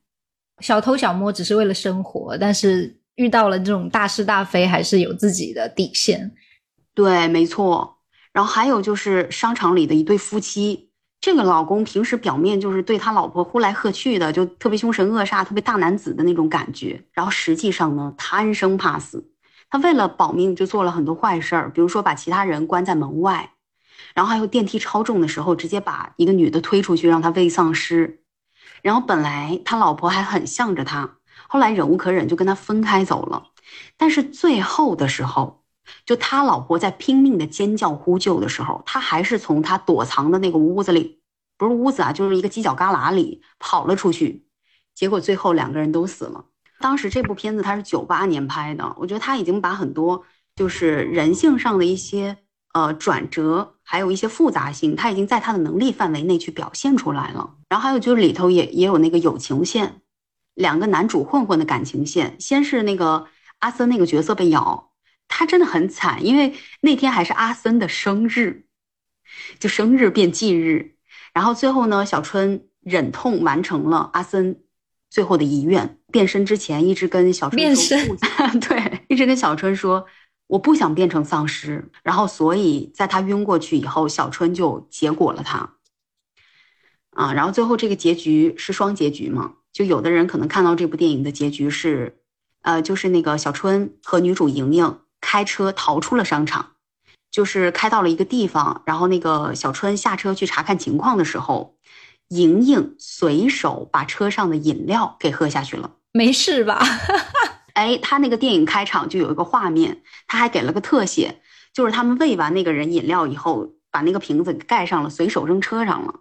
[0.59, 6.31] 小偷小摸只是为了生活，但是遇到了这种大是大非，还是有自己的底线。
[6.93, 7.97] 对，没错。
[8.31, 10.91] 然后还有就是商场里的一对夫妻。
[11.25, 17.03] 这个老公平时表面就是对他老婆呼来喝去的，就特别凶神恶煞、特别大男子的那种感觉。
[17.13, 19.27] 然后实际上呢，贪生怕死，
[19.67, 23.53] 他为了保命就做了很多坏事儿，比如说把其他人关在门外，
[24.13, 28.19] 然后还有电梯超重的时候直接把一个女的推出去让她喂丧尸。
[28.83, 31.15] 然后本来他老婆还很向着他，
[31.47, 33.47] 后来忍无可忍就跟他分开走了。
[33.97, 35.64] 但是最后的时候。
[36.05, 41.19] 就他老婆在拼命的尖叫呼救的时候，他还是从他躲藏的那个屋子里，
[41.57, 44.45] 不是屋子啊，就是一个犄角旮旯里跑了出去。
[44.93, 46.45] 结果最后两个人都死了。
[46.79, 50.23] 当时这部片子他是九八年拍的，我觉得他已经把很多
[50.55, 52.37] 就是人性上的一些
[52.73, 57.55] 呃转折，还有一些复杂性，他已经在他的能力范围内去表现出来了。
[57.69, 60.01] 然后还有就是里头也也有那个友情线，
[60.53, 62.35] 两个男主混混的感情线。
[62.39, 63.27] 先是那个
[63.59, 64.91] 阿森那个角色被咬。
[65.27, 68.65] 他真的很惨，因为那天还是阿森的生日，
[69.59, 70.95] 就生日变忌日，
[71.33, 74.61] 然后最后呢，小春忍痛完成了阿森
[75.09, 75.97] 最后的遗愿。
[76.11, 78.15] 变身之前一直跟小春变身，
[78.61, 80.05] 对，一直跟小春说
[80.47, 81.91] 我不想变成丧尸。
[82.03, 85.73] 然后所以在他晕过去以后，小春就结果了他。
[87.09, 89.55] 啊，然后最后这个结局是双结局嘛？
[89.73, 92.19] 就有的人可能看到这部电影的结局是，
[92.61, 94.99] 呃，就是那个小春和女主莹莹。
[95.25, 96.73] 开车逃出了商场，
[97.31, 101.77] 就是开到了一个地方，然后那个小春下车去查看情况的时候，
[102.27, 106.79] 莹莹随手把车上的饮料给喝下去了，没事吧？
[107.73, 111.41] 哎，他那个电影开场就有一个画面，他还给了个特写，
[111.73, 116.13] 就是他们喂完那个人饮料以后，把那个瓶子盖上了，随手扔车上了。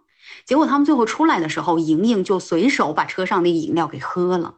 [0.47, 4.55] 结果他们最后出来的时候，莹莹就随手把车上那个饮料给喝了。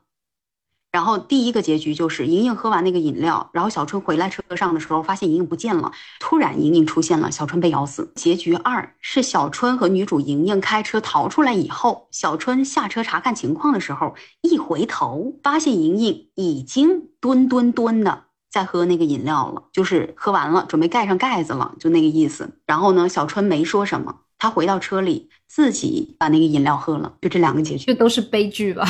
[0.96, 8.10] 然后第一个结局就是莹莹喝完那个饮料，然后小春回来车上的时候发现莹莹不见了，突然莹莹出现了，小春被咬死。
[8.14, 22.56] 结局二是小春和女主莹莹开车逃出来以后，小春下车查看情况的时候，一回头发现莹莹已经吨吨吨的在喝那个饮料了，就是喝完了准备盖上盖子了，就那个意思。
[22.64, 28.86] 然后呢，小春没说什么，他回到车里自己把那个饮料喝了，就这两个结局，这都是悲剧吧。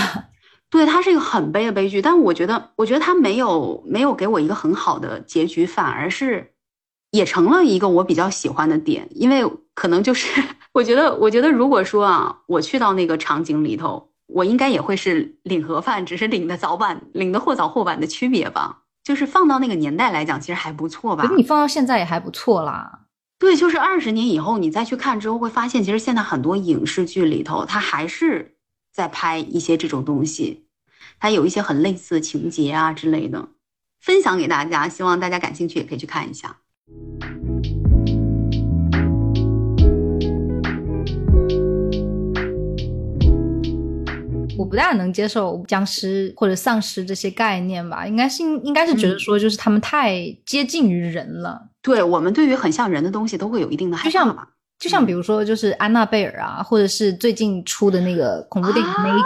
[0.77, 6.53] 对，它是一个很悲的悲剧，但我觉得，我觉得它没有没有给我一个很好的结局，反而是
[7.12, 9.43] 也成了一个我比较喜欢的点，因为
[9.75, 10.43] 可能就是
[10.75, 18.83] 我觉得，我觉得如果说啊，我去到那个场景里头，我应该也会是领盒饭，只是领的早晚，领的或早或晚的区别吧。
[19.03, 21.31] 就是放到那个年代来讲，其实还不错吧。
[21.37, 23.07] 你放到现在也还不错啦。
[23.39, 28.53] 对，就是二十年以后你再去看之后，会发现其实现在很多影视剧里头，它还是。
[28.93, 30.65] 在拍一些这种东西，
[31.18, 33.48] 它有一些很类似的情节啊之类的，
[34.00, 36.59] 分享给大家，希望大家感兴趣也可以去看一下。
[44.59, 51.68] 我不大能接受僵尸或者丧尸这些概念吧，应该是应该是觉得说就是他们太接近于人了。
[51.83, 54.48] 对我们对于很像人的东西都会有一定的害怕吧。
[54.79, 59.20] 就像比如说，就是安娜贝尔啊，或者是最近出的那个恐怖电影《Megan》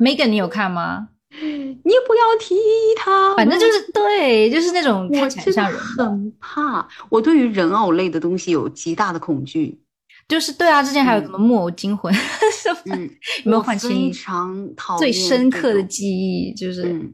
[0.00, 1.08] ，Megan 你有看吗？
[1.40, 2.54] 你不要提
[2.96, 6.88] 他，反正就是对，就是那种看起来像人，很怕。
[7.08, 9.80] 我对于人偶类的东西有极大的恐惧。
[10.28, 12.12] 就是对啊，之前还有什么《木偶惊魂》，
[12.86, 13.10] 嗯，
[13.44, 16.54] 有没有唤起非常讨最深刻的记忆？
[16.54, 17.10] 就是。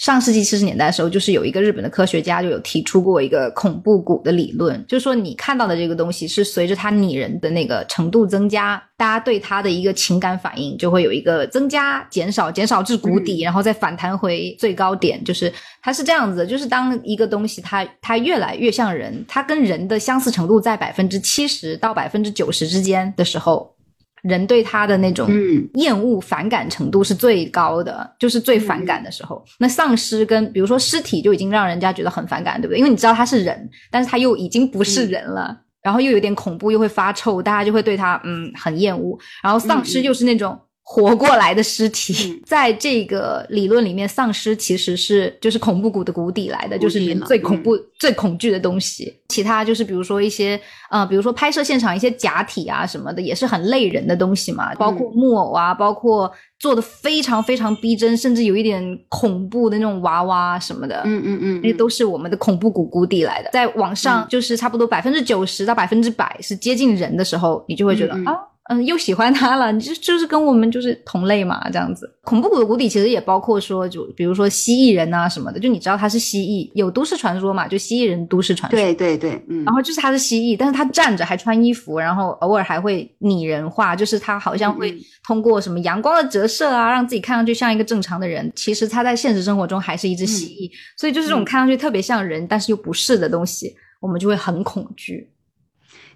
[0.00, 15.22] 上世纪七十年代的时候，就是有一个日本的科学家就有提出过一个恐怖谷的理论，就是说你看到的这个东西是随着它拟人的那个程度增加，大家对它的一个情感反应就会有一个增加、减少、减少至谷底，然后再反弹回最高点。
[15.22, 23.70] 就是它是这样子，就是当一个东西它它越来越像人，它跟人的相似程度在百分之七十到百分之九十之间的时候。
[24.22, 25.28] 人对他的那种
[25.74, 29.44] 厌恶、反感程度是最高的，就是最反感的时候。
[29.58, 32.78] 那丧尸跟比如说尸体就已经让人家觉得很反感，对不对？
[32.78, 39.18] 因为你知道他是人，但是他又已经不是人了，然后又有点恐怖，又会发臭，大家就会对他嗯很厌恶。
[39.42, 40.58] 然后丧尸又是那种。
[40.82, 49.16] 活过来的尸体， 在这个理论里面，丧尸其实是就是恐怖谷的谷底来的，就是人最恐怖、最恐惧的东西。
[49.28, 54.74] 其他就是比如说一些呃，比如说拍摄现场一些假体啊什么的，也是很累人的东西嘛。
[54.74, 61.02] 包括木偶啊，包括做的非常非常逼真，甚至有一点恐怖的那种娃娃什么的。
[61.04, 63.50] 嗯嗯嗯，那都是我们的恐怖谷谷底来的。
[63.52, 68.34] 在网上，就是差不多百分之九十到百分之百是接近人的时候，你就会觉得啊。
[68.70, 72.08] 嗯，又喜欢他了，你 就就是跟我们就是同类嘛，这样子。
[72.22, 78.78] 恐怖谷的谷底其实也包括说，就比如说蜥蜴人啊什么的，就你知道他是蜥蜴，有都市传说嘛，就蜥蜴人都市传说。
[78.78, 79.64] 对对对，嗯。
[79.64, 88.52] 然后就是他是蜥蜴，但是他站着还穿衣服，然后偶尔还会拟人化，就是他好像会通过什么阳光的折射啊，让自己看上去像一个正常的人。
[88.54, 95.28] 其实他在现实生活中还是一只蜥蜴，所以就是这种看上去特别像人，但是又不是的东西，我们就会很恐惧。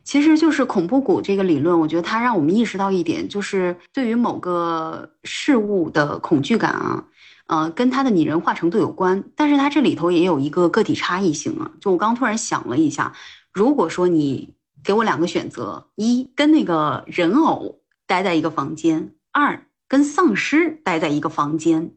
[0.04, 7.04] 其实就是恐怖谷这个理论，我觉得它让我们意识到一点，就是对于某个事物的恐惧感啊，
[7.46, 9.24] 呃，跟它的拟人化程度有关。
[9.34, 11.72] 但是它这里头也有一个个体差异性啊。
[11.80, 13.14] 就我刚突然想了一下，
[13.50, 21.92] 如果说你给我两个选择：一跟那个人偶待在一个房间；二跟丧尸待在一个房间，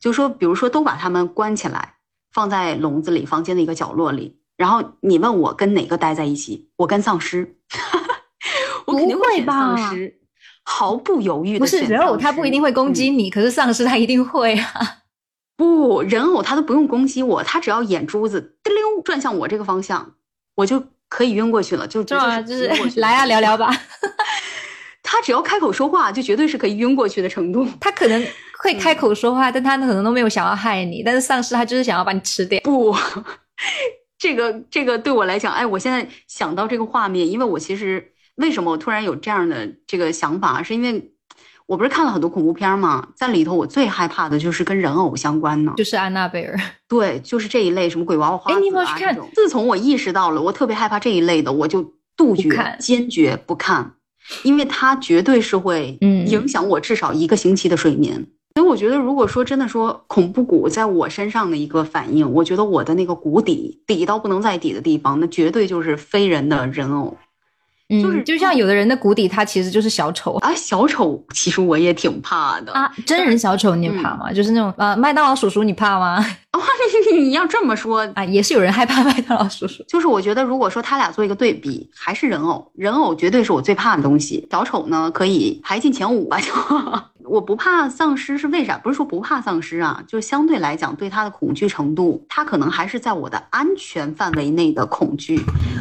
[0.00, 1.94] 就说比如说都把他们关起来，
[2.32, 4.37] 放在笼子里，房间的一个角落里。
[4.58, 6.68] 然后你问我跟哪个待在一起？
[6.76, 7.56] 我跟丧尸，
[8.84, 10.18] 我肯定会选丧尸，
[10.64, 11.60] 毫不犹豫的。
[11.60, 14.98] 不是人偶，他不一定会攻击你，可是丧尸他一定会啊。
[15.56, 20.14] 不，人偶他都不用攻击我，他只要眼珠子滴溜转向我这个方向，
[20.56, 22.68] 我就可以晕过去了，就就是
[23.00, 23.70] 来啊，聊聊吧。
[25.02, 27.66] 他只要开口说话，就绝对是可以晕过去的程度。
[27.80, 28.26] 他可能
[28.60, 31.02] 会开口说话，但他可能都没有想要害你。
[31.02, 32.60] 但是丧尸他就是想要把你吃掉。
[32.64, 32.94] 不。
[34.18, 41.12] 这个这个对我来讲，哎，我现在想到这个画面，因为我其实为什么我突然有这样的这个想法，是因为
[41.66, 49.28] 我不是看了很多恐怖片嘛，在里头我最害怕的就是跟人偶相关的，就是安娜贝尔， 对，就是这一类什么鬼娃娃花子啊这种。
[49.34, 53.94] 自从我意识到了我特别害怕这一类的，我就杜绝坚决不看，
[54.42, 58.26] 因为它绝对是会影响我至少一个星期的睡眠。
[58.58, 67.16] 所以我觉得，如果说真的说恐怖谷在我身上的一个反应，我觉得我的那个谷底底到不能再底的地方，那绝对就是非人的人偶。
[67.88, 70.52] 就是就像有的人的谷底，他其实就是小丑啊。
[70.56, 72.92] 小丑其实我也挺怕的啊。
[73.06, 74.32] 真人小丑你也怕吗？
[74.32, 76.26] 就是那种呃麦当劳叔叔你怕吗？
[76.56, 76.60] 哦，
[77.12, 79.84] 你要这么说啊，也是有人害怕麦当劳叔叔。
[79.86, 84.46] 就是我觉得，如果说他俩做一个对比，还是人偶，人偶绝对是我最怕的东西。
[84.50, 86.40] 小丑呢，可以排进前五吧？
[86.40, 86.52] 就。
[87.28, 88.78] 我不怕丧尸是为啥？
[88.78, 95.38] 不是说不怕丧尸啊，就相对来讲，对他的恐惧程度，他可能还是在我的安全范围内的恐惧。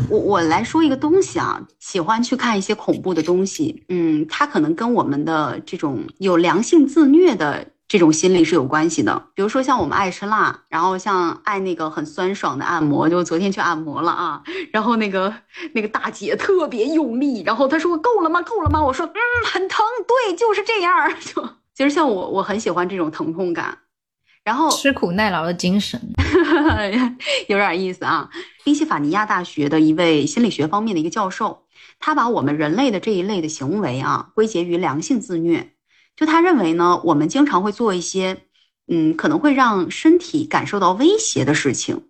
[0.10, 7.66] 我我来说一个东西啊，喜欢去看一些恐怖的东西，嗯，他可能跟我们的这种有良性自虐的。
[7.88, 15.34] 这种心理是有关系的，比如说像我们爱吃辣，然后像爱那个很酸爽的按摩，就昨天去按摩了啊，然后那个
[15.74, 18.42] 那个大姐特别用力，然后她说够了吗？
[18.42, 18.84] 够了吗？
[18.84, 21.10] 我说嗯，很疼，对，就是这样。
[21.24, 23.78] 就其实像我，我很喜欢这种疼痛感，
[24.44, 26.02] 然后吃苦耐劳的精神，
[27.48, 28.30] 有点意思啊。
[28.66, 31.64] 宾夕法尼亚大学的一位心理学方面的一个教授，
[32.00, 35.72] 他把我们人类的这一类的行为啊，归结于良性自虐。
[36.18, 38.38] 就他认为呢，我们经常会做一些，
[38.90, 42.02] 嗯，可能会让身体感受到威胁的事情，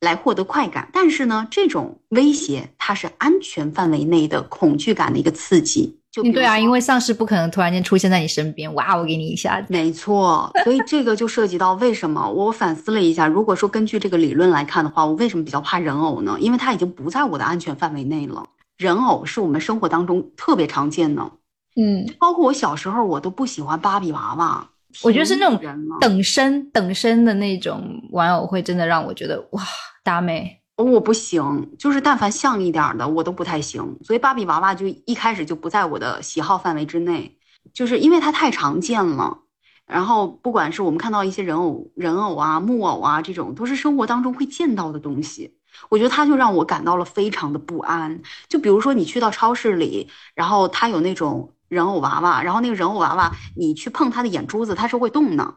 [0.00, 0.90] 来获得快感。
[0.92, 5.98] 但是呢，这种威胁它是安全范围内的恐惧感的一个刺激。
[6.10, 9.64] 就对啊，因为丧尸不可能突然间出现在你身边，哇，我给你一下。
[9.70, 16.36] 没错，所以这个就涉及到为什么我反思了一下，如果说根据这个理论来看的话，我为什么比较怕人偶呢？
[16.38, 18.44] 因为它已经不在我的安全范围内了。
[18.76, 21.30] 人偶是我们生活当中特别常见的，
[21.76, 24.70] 嗯，包括我小时候我都不喜欢芭比娃娃，
[25.02, 25.58] 我觉得是那种
[26.00, 29.62] 等身等身的那种玩偶会真的让我觉得哇，
[30.02, 30.58] 大美。
[30.76, 37.36] 我不行，就是但凡像一点的我都不太行，所以芭比娃娃就一开始就不在我的喜好范围之内，
[37.72, 39.38] 就是因为它太常见了。
[39.86, 45.54] 然后不管是我们看到一些人偶、人偶啊、木偶啊这种，都是生活当中会见到的东西，
[45.88, 48.20] 我觉得它就让我感到了非常的不安。
[48.48, 55.54] 就比如说你去到超市里，然后它有那种人偶娃娃，然后那个人偶娃娃你去碰它的眼珠子，它是会动的。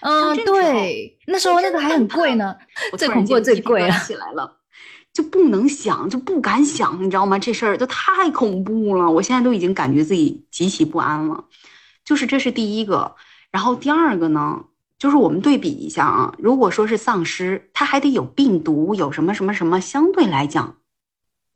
[0.00, 2.54] 嗯，对，那时候那个还很贵呢，
[2.96, 3.90] 最恐怖、最贵了。
[3.98, 4.58] 起来了，
[5.12, 7.36] 就不能想，就不敢想，你知道吗？
[7.36, 11.46] 这事儿就太恐怖了，我现在都已经感觉自己极其不安了。
[12.04, 13.16] 就是这是第一个，
[13.50, 14.66] 然后第二个呢，
[15.00, 20.76] 就是我们对比一下啊，如果说是丧尸，它还得有病毒，有什么什么什么，相对来讲，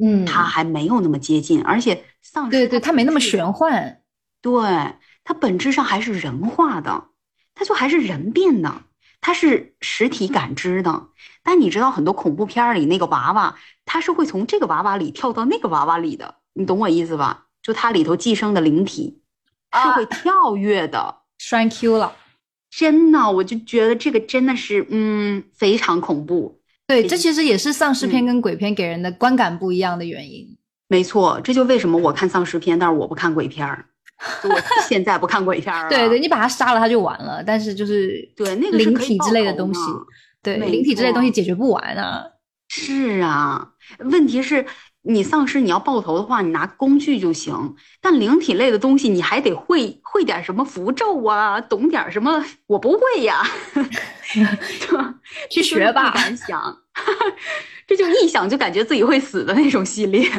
[0.03, 3.33] 嗯，它还没有那么接近，而且丧尸对对，它没那么玄。
[3.33, 4.00] 玄幻。
[4.43, 7.09] 对，它本质上还是人化的，
[7.55, 8.83] 它就还是人变的，
[9.21, 11.09] 它是实体感知的。
[11.43, 17.47] 但你知道，很多恐怖片儿里那个娃娃，它是会从这个娃娃里跳到那个娃娃里的，你懂我意思吧？
[17.63, 19.21] 就它里头寄生的灵体
[19.73, 22.17] 是会跳跃的，栓 Q 了。
[22.71, 26.61] 真的，我就觉得这个真的是，嗯，非常恐怖。
[26.87, 30.57] 对，这其实也是丧尸片嗯跟鬼片给人的观感不一样的原因。
[30.89, 33.87] 没错，这就为什么我看丧尸片，但是我不看鬼片儿。
[34.43, 35.89] 就我现在不看鬼片儿了。
[35.89, 37.43] 对对，你把他杀了，他就完了。
[37.45, 39.81] 但是就是对那个灵体之类的东西，
[40.43, 42.25] 对灵体之类的东西解决不完啊。
[42.69, 44.65] 是啊，问题是，
[45.03, 47.75] 你丧尸你要爆头的话，你拿工具就行。
[48.01, 52.45] 但灵体类的东西，你还得会会点什么符咒啊，懂点什么？
[52.69, 53.43] 我不会呀，
[54.81, 54.99] 就
[55.51, 56.79] 去学吧不敢想，
[57.89, 60.31] 这就一想就感觉自己会死的那种系列。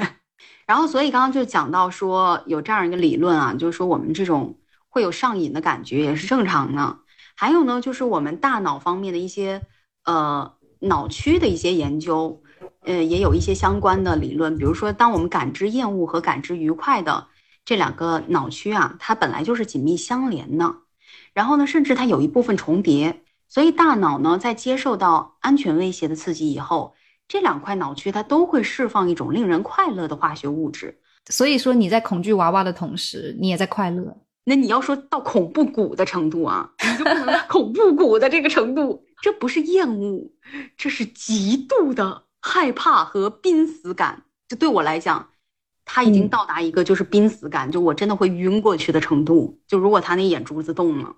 [0.71, 4.57] 然后，所以刚刚就讲到说有这样一个理论啊，就是说我们这种
[4.87, 6.99] 会有上瘾的感觉也是正常的。
[7.35, 9.63] 还有呢，就是我们大脑方面的一些
[10.05, 12.41] 呃脑区的一些研究，
[12.85, 14.57] 呃，也有一些相关的理论。
[14.57, 17.27] 比如说，当我们感知厌恶和感知愉快的
[17.65, 20.73] 这两个脑区啊，它本来就是紧密相连的。
[21.33, 26.93] 然后呢，甚至它有一部分重叠，所以大脑呢在接受到安全威胁的刺激以后，
[27.31, 30.99] 这两块脑区它都会释放一种令人快乐的化学物质。
[31.29, 34.17] 所以说你在恐惧娃娃的同时，你也在快乐。
[34.43, 40.29] 那你要说到恐怖谷的程度啊， 你就不能恐怖谷的这个程度，这不是厌恶，
[40.75, 44.23] 这是极度的害怕和濒死感。
[44.49, 45.29] 就对我来讲，
[45.85, 49.57] 他已经嗯到达一个就是濒死感，就我真的会晕过去的程度。
[49.65, 51.15] 就如果他那眼珠子动了，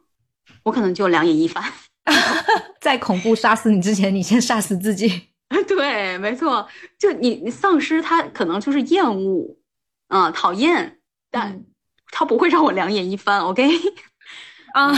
[0.61, 1.63] 我可能就两眼一翻。
[2.79, 5.29] 在恐怖杀死你之前，你先杀死自己。
[5.67, 6.67] 对，没错，
[6.99, 9.57] 就你你丧尸他可能就是厌恶，
[10.07, 10.97] 啊、讨厌，
[11.31, 11.65] 但嗯
[12.11, 13.39] 他不会让我两眼一翻。
[13.41, 13.67] OK，
[14.73, 14.91] 啊，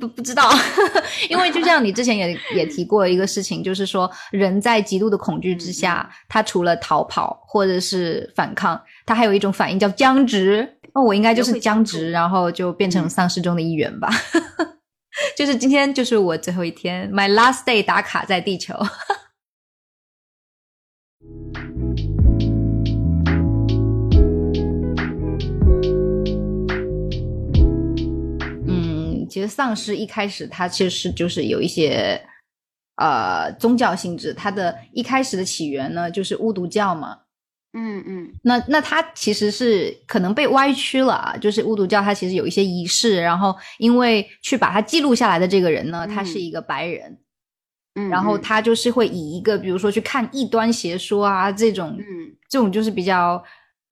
[0.00, 0.50] 不不知道，
[1.30, 10.78] 因为就像你之前也也提过一个事情，就是说人在极度的恐惧之下，他除了逃跑或者是反抗，他还有一种反应叫僵直。
[10.94, 14.10] 那我应该就是僵直，然后就变成嗯丧尸中的一员吧。
[15.36, 18.74] 就是今天就是我最后一天，my last day 打卡在地球。
[29.32, 32.20] 其实丧尸一开始它其实就是有一些
[32.96, 37.20] 呃宗教性质，它的一开始的起源呢就是巫毒教嘛。
[37.72, 38.30] 嗯嗯。
[38.42, 46.38] 那那它其实是可能被歪曲了啊，就是巫毒教它其实有一些仪式，然后因为去把它记录下来的这个人呢，他是。
[46.38, 47.18] 嗯一个白人，
[47.94, 48.42] 嗯，然后嗯。
[48.42, 52.04] 他就是会以一个比如说去看异端邪说啊这种嗯。
[52.50, 53.42] 这种就是比较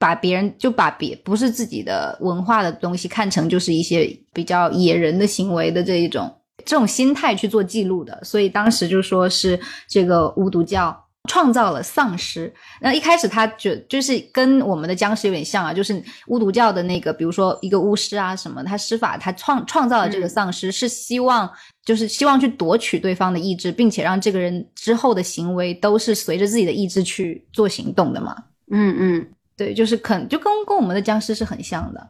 [0.00, 6.34] 把别人就把别不是自己的文化的东西看成就是一些比较野人的行为的这一种
[6.64, 10.98] 这种心态去做记录的，所以当时就说是这个巫毒教
[11.28, 12.52] 创造了丧尸。
[12.80, 21.50] 那一开始他就就是跟我们的僵尸有点像啊，就是巫毒教的那个，比如说一个巫师啊什么，他施法他创创造了这个嗯丧尸，是希望
[21.84, 28.34] 就是希望去夺取对方的意志，并且让这个人之后的行为都是随着自己的意志去做行动的嘛。
[28.72, 29.26] 嗯嗯
[29.60, 32.08] 对，就是肯就跟跟我们的僵尸是很像的。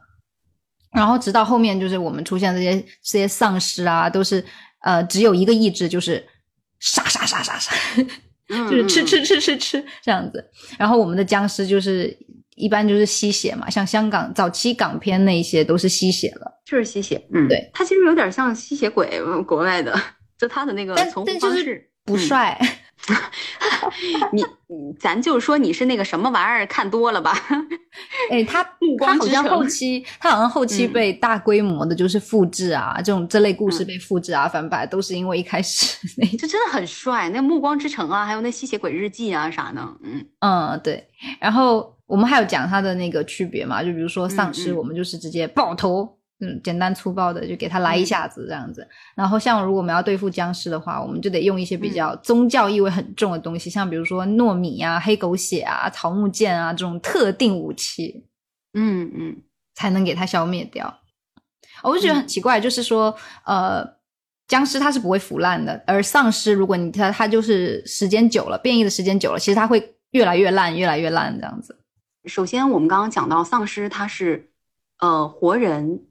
[0.92, 4.44] 然后直到后面，就是我们出现这些这些丧尸啊，都是
[4.82, 6.24] 呃只有一个意志，就是
[6.78, 7.72] 杀杀杀杀杀，
[8.50, 10.48] 嗯， 就是吃嗯吃吃吃吃这样子。
[10.78, 12.16] 然后我们的僵尸就是
[12.54, 16.60] 一般就是吸血嘛，像香港早期港片那一些都是吸血了。
[16.64, 20.00] 就是吸血，嗯，对，他其实有点像吸血鬼，呃国外的，
[20.38, 22.56] 就他的那个但存但就是不帅，
[24.32, 24.44] 你，
[24.98, 27.32] 咱就说你是那个什么玩意儿看多了吧？
[28.30, 28.62] 哎，他
[28.98, 41.08] 他好像后期，他好像后期被大规模的，就是复制啊，这种这类故事被复制啊、翻拍，都是因为一开始那这真的很帅，那《暮光之城》啊，还有那《吸血鬼日记》啊啥的，嗯嗯，对。
[41.40, 46.02] 然后我们还有讲它的那个区别嘛，就比如说丧尸，我们就是直接爆头。
[46.02, 46.19] 嗯，
[46.64, 48.86] 简单粗暴的就给他来一下子这样子。
[49.14, 58.26] 然后像如果我们要对付僵尸的话，我们就得用一些比较宗教意味很重的东西，像比如说糯米啊、黑狗血啊、草木剑啊这种特定武器，
[58.72, 59.36] 嗯嗯，
[59.74, 61.00] 才能给它消灭掉。
[61.82, 63.14] 我就觉得很奇怪，就是说，
[63.44, 63.86] 呃，
[64.48, 71.78] 僵尸它是不会腐烂的，而丧尸如果你它它就是时间久了，变异的时间久了，其实它会越来越烂，越来越烂这样子。
[72.24, 74.50] 首先，我们刚刚讲到丧尸，它是
[75.00, 76.06] 呃活人。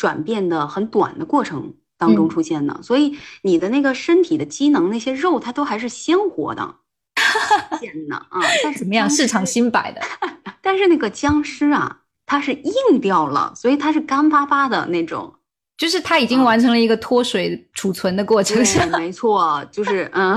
[0.00, 6.76] 转变的很短的过程当中出现的，所以你的那个身体的机能，那些肉它都还是鲜活的，
[7.78, 8.40] 天呐啊！
[8.62, 9.10] 但是怎么样？
[9.10, 10.00] 市场新摆的，
[10.62, 15.34] 但是那个僵尸啊，它是硬掉了，所以它是干巴巴的那种，
[15.76, 18.56] 就是它已经完成了一个脱水储存的过程。
[18.92, 20.34] 没错，就是嗯，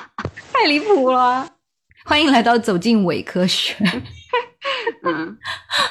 [0.50, 1.46] 太离谱了。
[2.06, 3.76] 欢迎来到走进伪科学。
[5.04, 5.36] 嗯，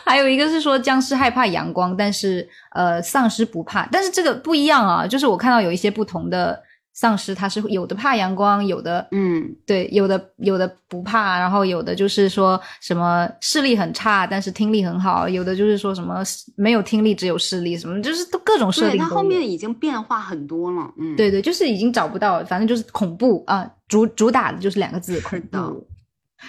[0.06, 5.06] 还有一个是说僵尸害怕阳光，但是呃丧尸不怕，但是这个不一样啊。
[5.06, 6.58] 就是我看到有一些不同的
[6.94, 16.22] 丧尸，它是有的怕阳光，有的嗯对，有的有的不怕，然后有的就是说什么视力很差，但是听力很好，有的就是说什么
[16.56, 19.00] 没有听力只有视力，什么就是都各种设定。
[19.00, 25.88] 它后面已经变化很多了，嗯，对对，就是已经找不到，反正就是恐怖啊，主主打的就是两个字恐怖。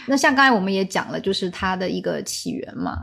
[0.06, 2.96] 那像刚才我们也讲了，就是它的一个起源嘛。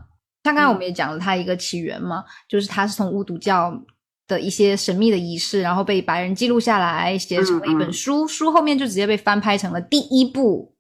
[0.44, 3.74] 像刚才我们也讲了它一个起源嘛，就是它是从巫毒教
[4.28, 10.76] 的一些神秘的仪式，然后被白人记录下来，写成了一本书，书后面就直接被翻拍成了第一部。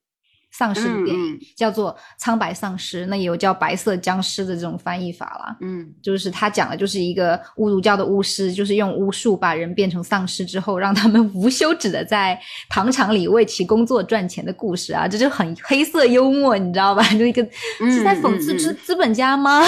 [0.52, 5.58] 丧尸的电影叫做《苍白丧尸》，那也有叫《白色僵尸》的这种翻译法啦。
[5.62, 12.40] 嗯，就是他讲的就是一个巫毒教的巫师，就是用巫术把人变成丧尸之后，让他们无休止的在
[12.70, 17.04] 糖厂里为其工作赚钱的故事啊，这就很黑色幽默，你知道吧？
[17.18, 17.42] 就一个
[17.80, 19.62] 是在讽刺资资本家吗？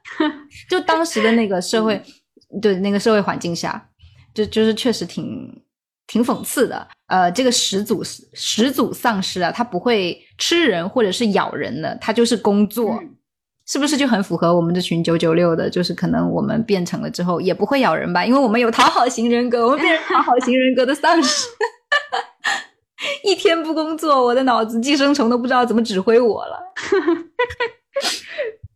[0.68, 2.00] 就当时的那个社会，
[2.60, 3.88] 对那个社会环境下，
[4.34, 5.50] 就就是确实挺。
[6.12, 13.02] 挺讽刺的，呃，这个始祖始祖丧尸啊，它不会吃人或者是咬人的，它就是工作，
[13.66, 15.68] 是不是就很符合我们这群九九六的？
[15.68, 21.48] 就是可能我们变成了之后也不会咬人吧，因为我们有讨好型人格，我们变成讨好型人格的丧尸，
[23.24, 26.60] 一天不工作，我的脑子寄生虫都不知道怎么指挥我了。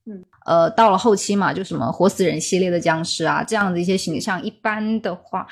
[0.07, 5.47] 嗯呃，到了后期嘛，就什么活死人系列的僵尸啊，这样的一些形象，一般的话，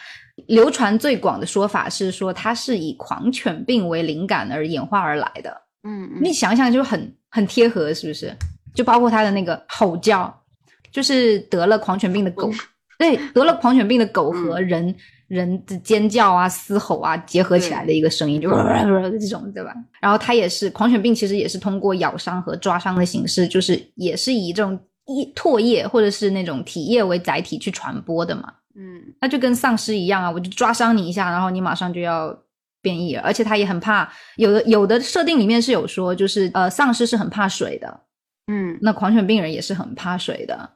[0.47, 5.57] 流传最广的说法是说，它是以狂犬病为灵感而演化而来的。
[5.83, 8.35] 嗯，你想想就很很贴合，是不是？
[8.75, 10.43] 就包括它的那个吼叫，
[10.91, 12.51] 就是得了狂犬病的狗，
[12.99, 14.95] 对，得了狂犬病的狗和人。
[15.29, 19.73] 人的尖叫啊、嘶吼啊结合起来的一个声音，就这种，对吧？
[19.99, 28.53] 然后它也是狂犬病，其实也是通过咬伤和抓伤的形式，就是也是以这种液唾液或者是那种体液为载体去传播的嘛。
[28.75, 32.37] 嗯，那就跟丧尸一样啊，我就抓伤你一下，然后你马上就要
[32.81, 33.23] 变异了。
[33.23, 38.01] 而且他也很怕，有的有的设定里面是有说，就是呃，丧尸是很怕水的。
[38.47, 40.71] 嗯，那狂犬病人也是很怕水的。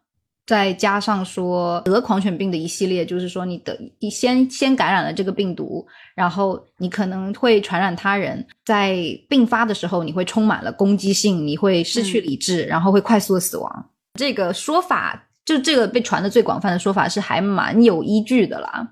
[0.46, 5.84] 再加上说得狂犬病的一系列，就是说你得你先先感染了这个病毒，
[6.14, 8.96] 然后你可能会传染他人，在
[9.28, 13.90] 病发的时候你会充满了攻击性，你会失去理智，然后会快速的死亡。
[14.14, 18.86] 这个说法就这个被传的最广泛的说法是还蛮有依据的啦，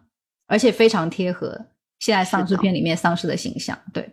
[0.46, 1.66] 而且非常贴合
[1.98, 3.78] 现在丧尸片里面丧尸的形象。
[3.92, 4.10] 对，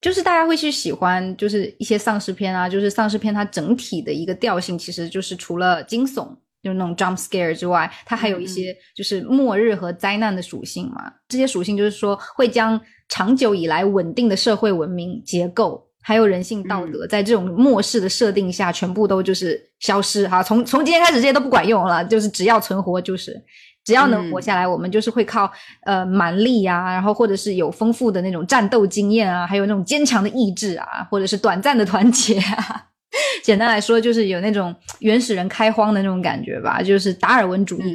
[0.00, 6.36] 就是大家会去喜欢，就是一些丧尸片啊，就是丧尸片它整体的一个调性其实就是除了惊悚。
[6.60, 11.12] 就是那种 jump scare 之外，它还有一些就是末日和灾难的属性嘛。
[11.28, 12.78] 这些属性就是说，会将
[13.08, 20.42] 长久以来稳定的社会文明结构，还有人性道德，在这种末世的设定下，全部都就是消失哈。
[20.42, 22.02] 从从今天开始，这些都不管用了。
[22.02, 23.38] 就是只要存活，就是
[23.84, 25.52] 只要能活下来，我们就是会靠
[25.84, 32.86] 呃蛮力啊，然后或者是有丰富的那种战斗经验啊，还有那种坚强的意志啊，或者是短暂的团结啊。
[33.44, 37.94] 简单来说，就是有那种原始人开荒的那种感觉吧，就是达尔文主义，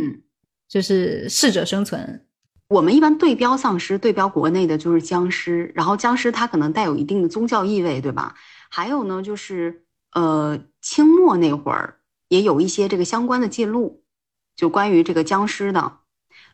[0.69, 2.21] 就是适者生存。
[2.73, 8.35] 我们一般对标丧尸，对标国内的就是僵尸，然后僵尸它可能带有一定的宗教意味，对吧？
[8.69, 11.99] 还有呢，就是呃，清末那会儿
[12.29, 14.03] 也有一些这个相关的记录，
[14.55, 15.99] 就关于这个僵尸的。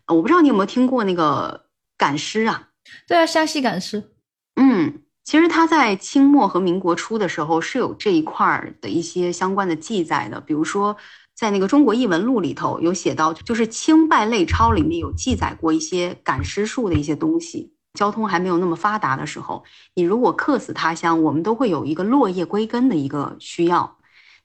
[0.08, 1.66] 我不知道你有没有听过那个
[1.98, 2.70] 赶尸啊？
[3.08, 4.12] 对啊，湘西赶尸。
[4.56, 5.04] 嗯。
[5.24, 10.98] 其实它在清末和民国初的时候是有这一块儿的一些相关的记载的，比如说
[11.40, 17.72] 在那个《中国异闻录》里头有写到，就是《清拜类钞》里面有记载过一些赶尸术的一些东西。
[17.94, 19.64] 交通还没有那么发达的时候，
[19.94, 23.98] 你如果客死他乡，我们都会有一个落叶归根的一个需要，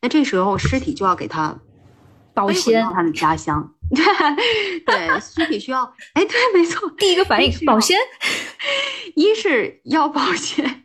[0.03, 1.59] 那这时候尸体就要给他
[2.32, 3.74] 保鲜，他的家乡。
[4.86, 5.82] 对，尸体需要，
[6.12, 7.99] 哎，对，没错，第一个反应保鲜，
[9.16, 10.84] 一是要保鲜，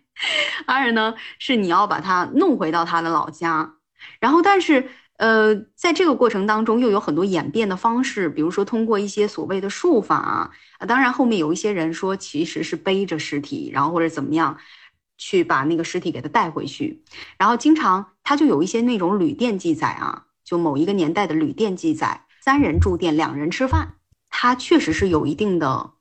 [0.66, 3.76] 二呢是你要把它弄回到他的老家，
[4.20, 4.90] 然后但是
[5.20, 14.58] 呃，在这个过程当中又有很多演变的方式，比如说通过一些所谓的术法啊，当然后面有一些人说其实是背着尸体，然后或者怎么样
[15.18, 17.04] 去把那个尸体给他带回去，
[17.38, 22.26] 然后经常他就有一些那种旅店记载啊，就某一个年代的旅店记载。
[22.42, 23.96] 三人住店，两人吃饭，
[24.30, 25.92] 它确实是有一定的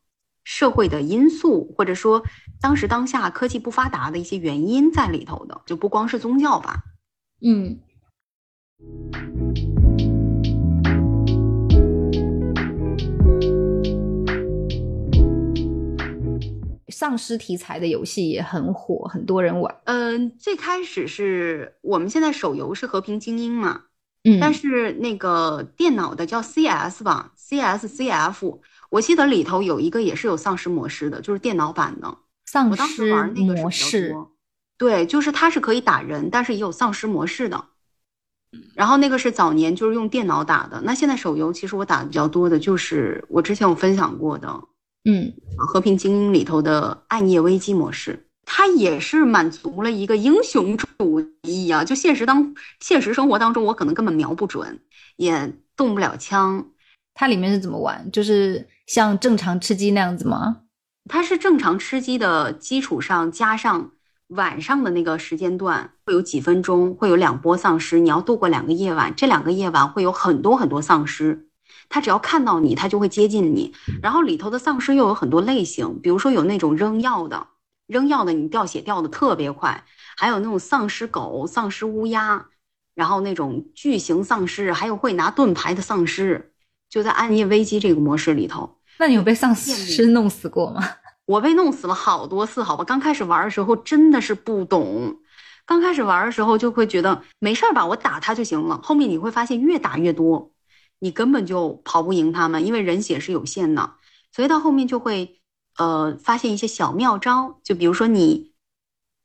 [0.45, 2.23] 社会的因素，或者说
[2.61, 6.83] 当时当下科技不发达的一些原因在里头的，就不光是宗教吧。
[7.41, 7.79] 嗯，
[16.91, 19.73] 丧尸题材的游戏也很火，很多人玩。
[19.85, 23.83] 嗯，最开始是我们现在手游是和平精英嘛。
[24.25, 28.59] 嗯，但是那个电脑的叫 CS 吧，CSCF，
[28.89, 34.13] 我记得里头有一个也是有丧尸模式的，就是电脑版的丧尸模式。
[34.77, 37.65] 对，就是它是可以打人，但是也有丧尸模式的。
[38.73, 44.47] 然后那个是早年就是用电脑打的，那现在手游其实我打的比较多的就是我之前有分享过的，
[45.05, 48.25] 嗯，和平精英里头的暗夜危机模式。
[48.51, 50.87] 它也是满足了一个英雄主
[51.43, 51.83] 义啊！
[51.83, 54.79] 就现实当现实生活当中，我可能根本瞄不准，
[55.17, 56.65] 也动不了枪。
[57.13, 58.09] 它里面是怎么玩？
[58.11, 60.61] 就是像正常吃鸡那样子吗？
[61.07, 63.91] 它是正常吃鸡的基础上，加上
[64.29, 69.13] 晚上的那个时间段，会有几分钟，会有两波丧尸，你要度过两个夜晚。
[69.15, 71.47] 这两个夜晚会有很多很多丧尸，
[71.89, 73.73] 他只要看到你，他就会接近你。
[74.03, 77.47] 然后里头的丧尸又有很多类型，比如说有那种扔药的。
[77.87, 79.83] 扔药的，你掉血掉的特别快，
[80.15, 82.45] 还有那种丧尸狗、丧尸乌鸦，
[82.93, 86.51] 然后那种巨型丧尸，还有会拿盾牌的丧尸，
[86.87, 88.77] 就在暗夜危机这个模式里头。
[88.99, 90.83] 那你有被丧尸弄死过吗？
[91.29, 92.83] 我被弄死了好多次，好吧。
[92.83, 95.19] 刚开始玩的时候真的是不懂，
[95.65, 98.79] 刚开始玩的时候就会觉得没事儿吧，我打他就行了。
[98.81, 100.51] 后面你会发现越打越多，
[100.99, 103.95] 你根本就跑不赢他们，因为人血是有限的，
[104.31, 105.35] 所以到后面就会。
[105.77, 108.51] 呃，发现一些小妙招，就比如说你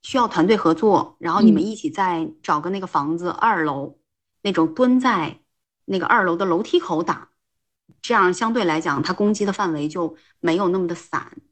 [0.03, 3.99] 需要团队合作，然后你们一起在找个那个房子二楼，
[4.43, 5.41] 那种蹲在
[5.87, 7.31] 那个二楼的楼梯口打，
[8.01, 11.43] 这样相对来讲，它攻击的范围就没有那么的散，就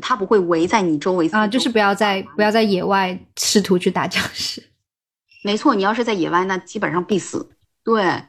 [0.00, 4.62] 它不会围在你周围啊，就是不要在不要在野外试图去打僵尸。
[5.44, 7.50] 没错，你要是在野外，那基本上必死。
[7.84, 8.24] 对，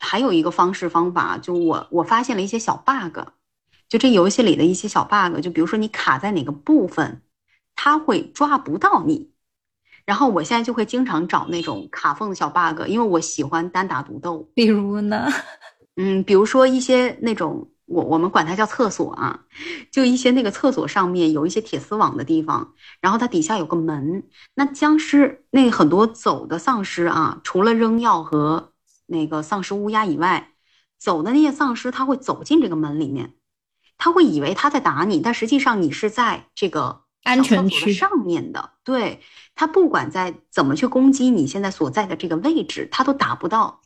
[0.00, 3.20] 还有一个方式方法，就我我发现了一些小 bug。
[3.88, 7.22] 就这游戏里的一些小 bug，就比如说你卡在哪个部分，
[7.74, 9.30] 它会抓不到你。
[10.04, 14.50] 然后我现在就会经常找那种卡缝的小 bug，因为我喜欢单打独斗。
[14.54, 15.28] 比如呢？
[15.96, 19.40] 嗯，比如说一些那种我我们管它叫厕所啊，
[19.90, 24.24] 就一些那个厕所上面有一些铁丝网的地方，然后它底下有个门。
[24.54, 28.72] 那僵尸那很多走的丧尸啊，除了扔药和
[29.06, 30.52] 那个丧尸乌鸦以外，
[30.98, 33.34] 走的那些丧尸他会走进这个门里面。
[33.96, 38.72] 他会以为他在打你，但实际上你是在这个安全区上面的。
[38.84, 39.20] 对
[39.54, 43.80] 他不管在怎么去攻击你现在所在的这个位置，他都打不到。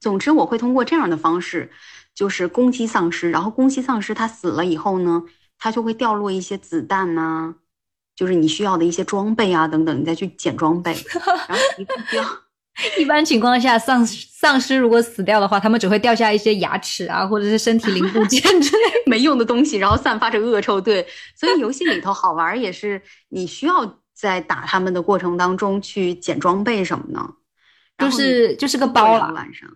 [0.00, 1.72] 总之，我会通过这样的方式，
[2.18, 5.22] 就是攻击丧尸，然后攻击丧尸，它死了以后呢，
[5.56, 7.54] 它就会掉落一些子弹呐，
[8.16, 10.92] 就是你需要的一些装备啊等等，你再去捡装备，
[11.46, 12.24] 然后一个掉。
[12.98, 20.80] 一般情况下，丧丧尸如果死掉的话，他们只会掉下一些牙齿啊，或者是身体零部件之类没用的东西，然后散发着恶臭。
[20.80, 21.06] 对，
[21.36, 27.20] 所以游戏里头好玩也是你需要在打他们的过程当中去捡装备什么的，
[28.04, 29.32] 就是就是个包了。
[29.32, 29.68] 晚上，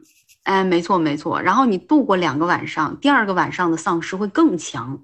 [0.44, 1.40] 哎，没错没错。
[1.40, 5.02] 然后你度过两个晚上，第二个晚上的丧尸会更强。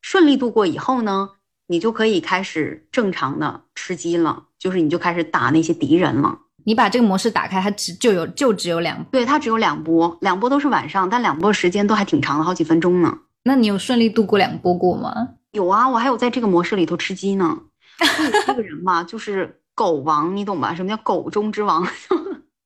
[0.00, 1.30] 顺利度过以后呢，
[1.66, 6.38] 你就可以开始正常的吃鸡了，就是你就开始打那些敌人了。
[6.66, 13.18] 你把这个模式打开，它只就有就只有两，对，它只有两波，两波都是晚上，但两波时间都还挺长的，好几分钟呢。
[13.42, 15.12] 那你有顺利度过两波过吗？
[15.50, 17.58] 有啊，我还有在这个模式里头吃鸡呢。
[18.46, 20.74] 这个人嘛，就是狗王，你懂吧？
[20.74, 21.86] 什么叫狗中之王？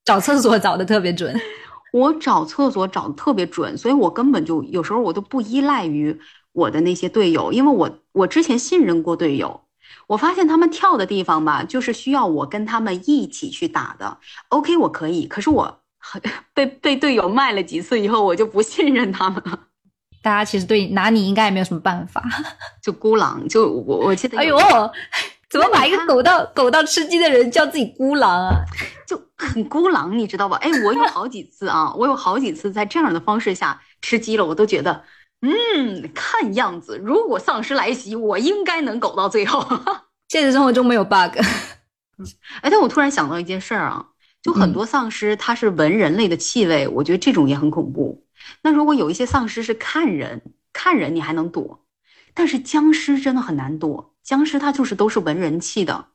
[0.04, 1.38] 找厕所找的特别准。
[1.92, 6.18] 我找厕所找的特别准，所以我根本就有时候我都不依赖于
[6.52, 9.62] 我的那些队友，因为我我之前信任过队友。
[10.06, 14.18] 我发现他们跳的地方吧，就是需要我跟他们一起去打的。
[14.48, 15.80] OK，我可以，可是我
[16.54, 19.58] 被被队友卖了几次以后，我就不信任他们了。
[20.22, 22.22] 大家其实对拿你应该也没有什么办法，
[22.82, 24.56] 就孤狼，就我我记得，哎呦，
[25.50, 28.64] 怎么把一个狗到狗到吃鸡的人叫自己孤狼啊？
[29.06, 30.56] 就很孤狼，你知道吧？
[30.60, 35.04] 哎，我有好几次啊，我有好几次在这样的方式下吃鸡了，我都觉得。
[35.40, 39.66] 嗯，看样子如果丧尸来袭，我应该能苟到最后。
[40.28, 41.38] 现实生活中没有 bug。
[42.60, 44.04] 哎，但我突然想到一件事儿啊，
[44.42, 48.26] 就很多丧尸它是闻人类的气味，我觉得这种也很恐怖。
[48.62, 50.42] 那如果有一些丧尸是看人，
[50.72, 51.86] 看人你还能躲，
[52.34, 54.14] 但是僵尸真的很难躲。
[54.28, 56.08] 僵尸它就是都是闻人气的。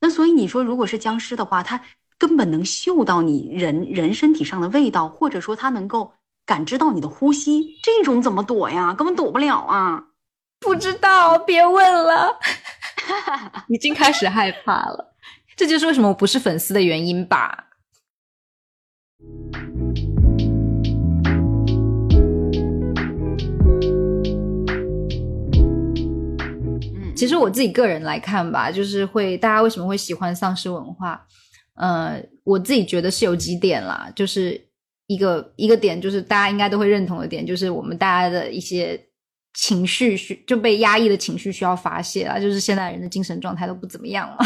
[0.00, 1.82] 那所以你说，如果是僵尸的话，它
[2.16, 6.14] 根本能嗅到你人人身体上的味道，或者说它能够。
[6.46, 8.94] 感知到你的呼吸，这种怎么躲呀？
[8.94, 10.02] 根本躲不了啊！
[10.60, 12.38] 不知道，别问了，
[13.68, 15.14] 已经开始害怕了。
[15.54, 17.66] 这就是为什么我不是粉丝的原因吧。
[27.18, 31.26] 其实我自己个人来看吧，就是会大家为什么会喜欢丧尸文化？
[31.74, 34.64] 呃，我自己觉得是有几点啦，就是。
[35.10, 39.02] 一个一个点就是大家应该都会认同的点，就是我们大家的一些
[39.54, 44.36] 情绪需就被压抑的情绪需要发泄啊，就是现代人的精神状态都不怎么样了。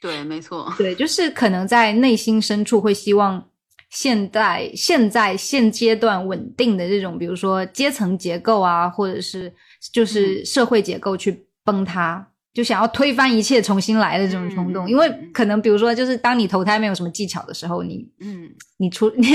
[0.00, 0.68] 对，没错。
[0.76, 3.48] 对，就是可能在内心深处会希望
[3.90, 9.54] 现在现在现阶段稳定的这种，比如说阶层结构啊，或者是
[9.92, 12.28] 就是社会结构去崩塌。
[12.54, 18.46] 就想要推翻一切，重新来的这种冲动，因为可能比如说，就是当你投胎没有什么技巧的时候，你嗯，
[18.76, 19.28] 你出你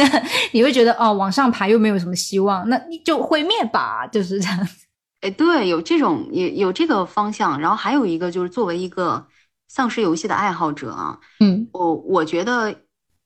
[0.51, 4.67] 你会觉得哦，往上爬又没有什么希望，那你就毁灭吧，就是这样。
[5.21, 9.25] 哎，对，有这种也有这个方向，然后还有一个就是作为一个
[9.67, 12.75] 丧尸游戏的爱好者啊，嗯，我我觉得。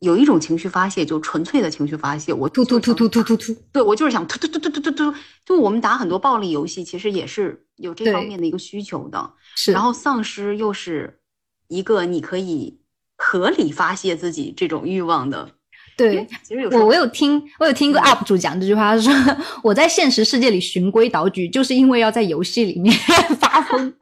[0.02, 2.34] 有一种情绪发泄，就纯粹的情绪发泄。
[2.34, 5.14] 我突突突突突突突，对我就是想突突突突突突突。
[5.46, 9.34] 就我们打很多暴力游戏，其实也是有这方面的一个需求的。
[9.56, 9.72] 是。
[9.72, 11.20] 然后丧尸又是
[11.68, 12.80] 一个你可以
[13.16, 15.52] 合理发泄自己这种欲望的。
[15.96, 19.14] 对，其实有我我有听我有听过 UP 主讲这句话，他说
[19.62, 22.92] 我在现实世界里循规蹈矩，就是因为要在游戏里面
[23.40, 23.94] 发疯，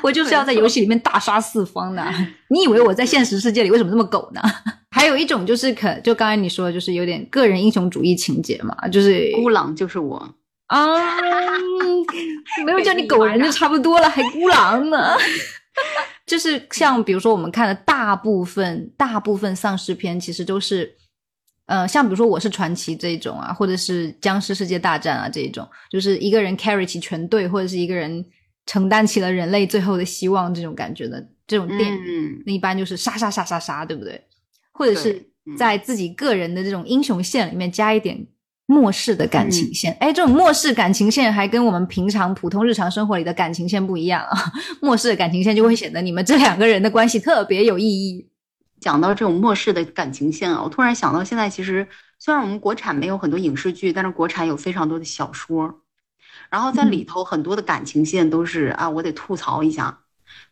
[0.00, 2.04] 我就是要在游戏里面大杀四方的。
[2.48, 4.40] 你以为我在现实世界里为什么这么狗呢？
[5.04, 10.16] 还有一种就是可，就刚才你说的，就是有点个人英雄主义情节嘛，就是孤狼就是我
[10.68, 10.78] 啊，
[12.64, 15.14] 没有叫你狗人就差不多了，还孤狼呢。
[16.24, 20.90] 就是像比如说我们看的大部分大部分丧尸片，其实都是，
[21.66, 28.24] 呃，像比如说我是传奇这种啊，或者是僵尸世界大战啊这种，就是一个人 carry 起全队，或者是一个人
[28.64, 34.18] 承担起了人类最后的希望这种感觉的这种电影，那一般就是杀杀杀杀杀，对不对？
[34.74, 38.26] 或者是在自己个人的这种英雄线里面加一点
[38.66, 44.52] 末世的感情线，哎，这种末世感情线还跟我们平常普通日常生活里的感情线不一样啊。
[44.80, 48.28] 末世的感情线就会显得你们这两个人的关系特别有意义。
[48.80, 51.86] 讲到这种末世的感情线啊，我突然想到，现在其实
[52.18, 55.80] 虽然我们国产没有很多影视剧，但是国产有非常多的小说，
[56.50, 60.00] 然后在里头很多的感情线都是啊，我得吐槽一下，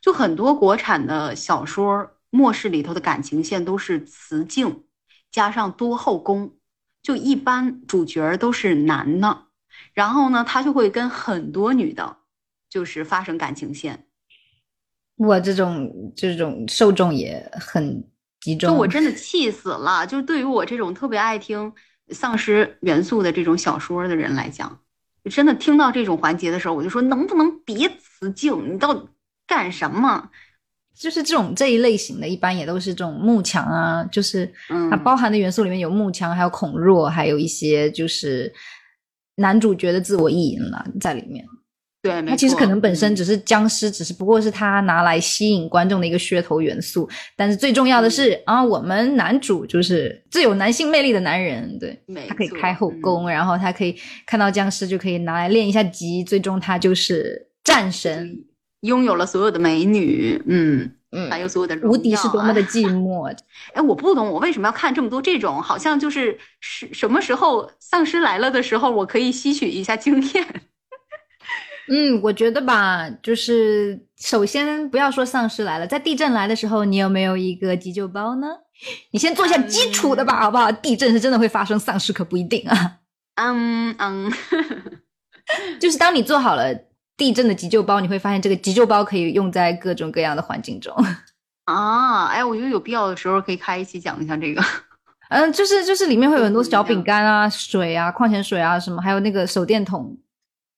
[0.01, 2.11] 就很多国产的小说。
[2.35, 4.85] 末世里头的感情线都是雌竞，
[5.30, 6.57] 加上多后宫，
[7.03, 9.49] 就一般主角都是男的，
[9.93, 12.16] 然后呢，他就会跟很多女的，
[12.70, 14.07] 就是发生感情线。
[15.16, 18.03] 我这种这种受众也很
[18.41, 20.07] 集中，就我真的 气死了。
[20.07, 21.70] 就是对于我这种特别爱听
[22.09, 24.80] 丧尸元素的这种小说的人来讲，
[25.30, 28.72] 真的听到这种环节的时候，我就说能不能别雌竞？
[28.74, 29.07] 你到底
[29.47, 30.30] 干什么？
[31.03, 34.49] 就是这种这一类型的，一般也都是这种幕墙啊，就是
[34.89, 38.53] 它包含的元素里面有幕墙，还有孔若，还有一些就是
[39.37, 41.45] 男主角的自我意淫了在里面。
[42.03, 47.09] 对，他其实可能本身只是僵尸，只是不过是他拿来吸引观众的一个噱头元素。
[47.37, 58.37] 但是最重要的是啊，我们男主就是最有男性魅力的男人，对，他可以开后宫，然后他可以看到僵尸就可以拿来练一下级，最终他就是战神。
[58.83, 63.35] 拥有了所有的美女，嗯嗯，还有所有的无敌是多么的寂寞。
[63.74, 65.62] 哎，我不懂，我为什么要看这么多这种？
[65.62, 70.47] 好像就是是什么时候丧尸来了的时候，我可以吸取一下经验。
[71.91, 78.49] 嗯，我觉得吧，就是首先不要说丧尸来了，在地震来的时候，你有没有一个急救包呢？
[79.12, 80.72] 你先做一下基础的吧，好不好？
[80.72, 82.99] 地震是真的会发生，丧尸可不一定啊。
[83.37, 84.33] 嗯嗯，
[85.80, 86.72] 就是当你做好了。
[87.23, 90.93] 地震的急救包，你会发现这个急救包可以用在各种各样的环境中。
[91.66, 94.61] 啊，哎，我觉得有必要的时候可以开一期讲一下这个。
[95.31, 100.16] 嗯，就是就是里面会有很多小饼干啊、水啊、矿泉水啊什么，还有那个手电筒，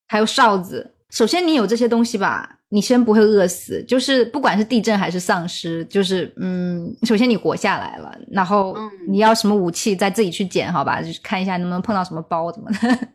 [0.06, 0.94] 还有哨子。
[1.08, 3.82] 首先你有这些东西吧，你先不会饿死。
[3.84, 8.76] 就是不管是地震还是丧尸，就是嗯，首先你活下来了，然后
[9.08, 11.00] 你要什么武器再自己去捡，好吧？
[11.00, 13.08] 就是看一下能不能碰到什么包怎么的。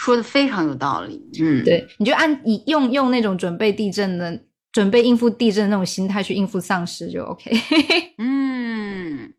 [0.00, 1.22] 说的非常有道理。
[1.40, 4.40] 嗯，对，你就按你用用那种准备地震的。
[4.72, 7.50] 准备应付地震的那种心态去应付丧尸就 OK。
[8.18, 9.32] 嗯，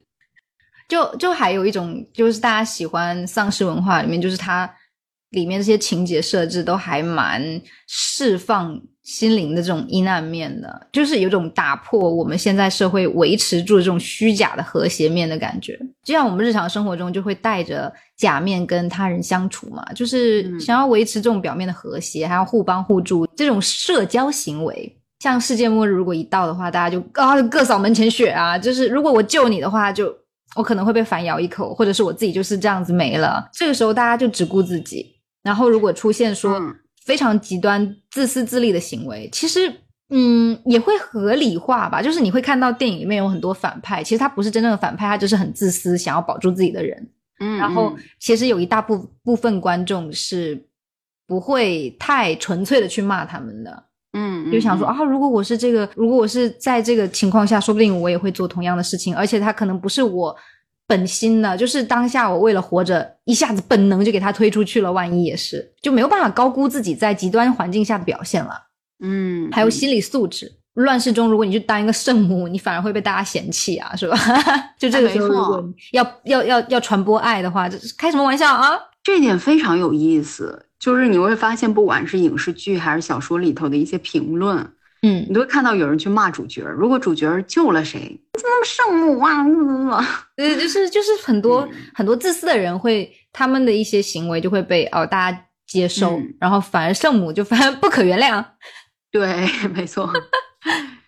[0.89, 4.69] 就就还有一种就是大家喜欢丧尸文化里面，就是它
[5.29, 8.77] 里面这些情节设置都还蛮释放
[9.11, 15.77] 心灵的这种阴暗面的，就是有种打破我们现在社会维持住这种虚假的和谐面的感觉。
[16.01, 24.97] 就像我们日常生活中就会带着假面跟他人相处嘛，就是想要维持这种表面的和谐，还要互帮互助这种社交行为。
[25.19, 28.57] 像世界末日如果一到的话，大家就啊各扫门前雪啊！
[28.57, 30.11] 就是如果我救你的话，就
[30.55, 33.49] 我可能会被反咬一口，或者是我自己就是这样子没了。
[33.53, 35.05] 这个时候大家就只顾自己。
[35.43, 36.59] 然后如果出现说
[37.11, 39.69] 非常极端、自私自利的行为，其实
[40.11, 42.01] 嗯也会合理化吧。
[42.01, 47.09] 就是你会看到电影里面有很多反派，其实他不是真正的反派，他就是很自私，想要保住自己的人。
[47.41, 50.65] 嗯，然后其实有一大部部分观众是
[51.27, 53.83] 不会太纯粹的去骂他们的。
[54.13, 60.33] 嗯，就想说啊，如果我是这个，如果我是在这个情况下，说不定我也会做同样的事情，而且他可能不是我
[60.91, 68.51] 本心的，就是当下我为了活着，一下子本能就给他推出去了，万一也是，就没有办法高估自己在极端环境下的表现了。
[69.01, 74.17] 嗯，还有心理素质，乱世中如果你去当一个圣母，你反而会被大家嫌弃啊，是吧？
[74.77, 78.71] 就这个时候，如果要要要要传播爱的话，这是开什么玩笑啊？
[79.01, 80.65] 这点非常有意思。
[80.77, 84.67] 就是你会发现，不管是影视剧还是小说里头的一些评论，
[85.01, 86.61] 嗯，你都会看到有人去骂主角。
[86.61, 87.99] 如果主角救了谁，
[88.33, 90.05] 怎么圣母啊？
[90.37, 98.45] 对，就是就是很多很多自私的人会他们的一些行为就会被哦大家接受，然后反而圣母就反而不可原谅。
[99.11, 100.07] 对，没错。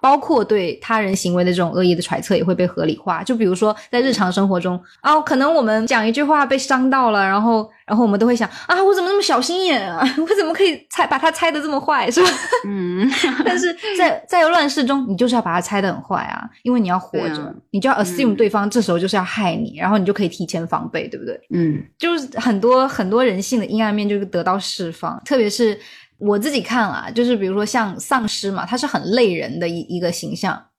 [0.03, 3.23] 包括对他人行为的这种恶意的揣测也会被合理化。
[3.23, 10.03] 就比如说在日常生活中啊，可能我们讲一句话被伤到了，然后然后我们都会想啊，我怎么那么小心眼啊？
[10.19, 12.29] 我怎么可以猜把他猜的这么坏，是吧？
[12.67, 13.09] 嗯。
[13.45, 21.39] 但是在在乱世中，你就是要把他猜的很坏啊，因为你要活着，你就要 assume 对方这时候就是要害你，然后你就可以提前防备，对不对？
[21.53, 25.79] 嗯，就是很多很多人性的阴暗面就是得到释放，特别是。
[26.26, 30.69] 我自己看啊，就是比如说像丧尸嘛，它是很累人的一一个形象，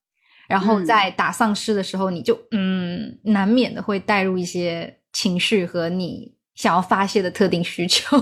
[0.49, 8.17] 然后在打丧尸的时候，你就嗯，难免的会带入一些情绪和你想要发泄的特定需求。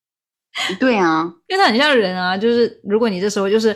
[0.80, 3.72] 对啊，因为它很像人啊，就是如果你这时候就是，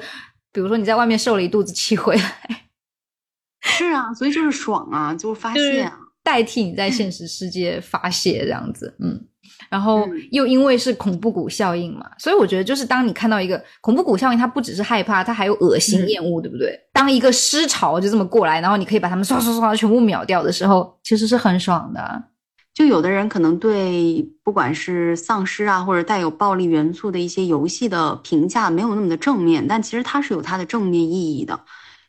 [0.53, 2.67] 比如说你在外面受了一肚子气回来，
[3.63, 9.29] 是啊，所以就是爽啊，就是发泄啊，代替你在现实世界发泄这样子，嗯。
[9.73, 16.79] 然后又因为是恐怖谷效应嘛，所以我觉得就是当你看到一个恐怖谷效应，它不只是害怕，它还有恶心厌恶，对不对？
[16.93, 22.25] 当一个尸潮就这么过来，然后你可以把他们刷刷刷全部秒掉的时候，其实是很爽的。
[22.75, 31.59] 就有的人可能对不管是丧尸啊，或者带有暴力元素的一些游戏的评价没有那么的正面，但其实它是有它的正面意义的。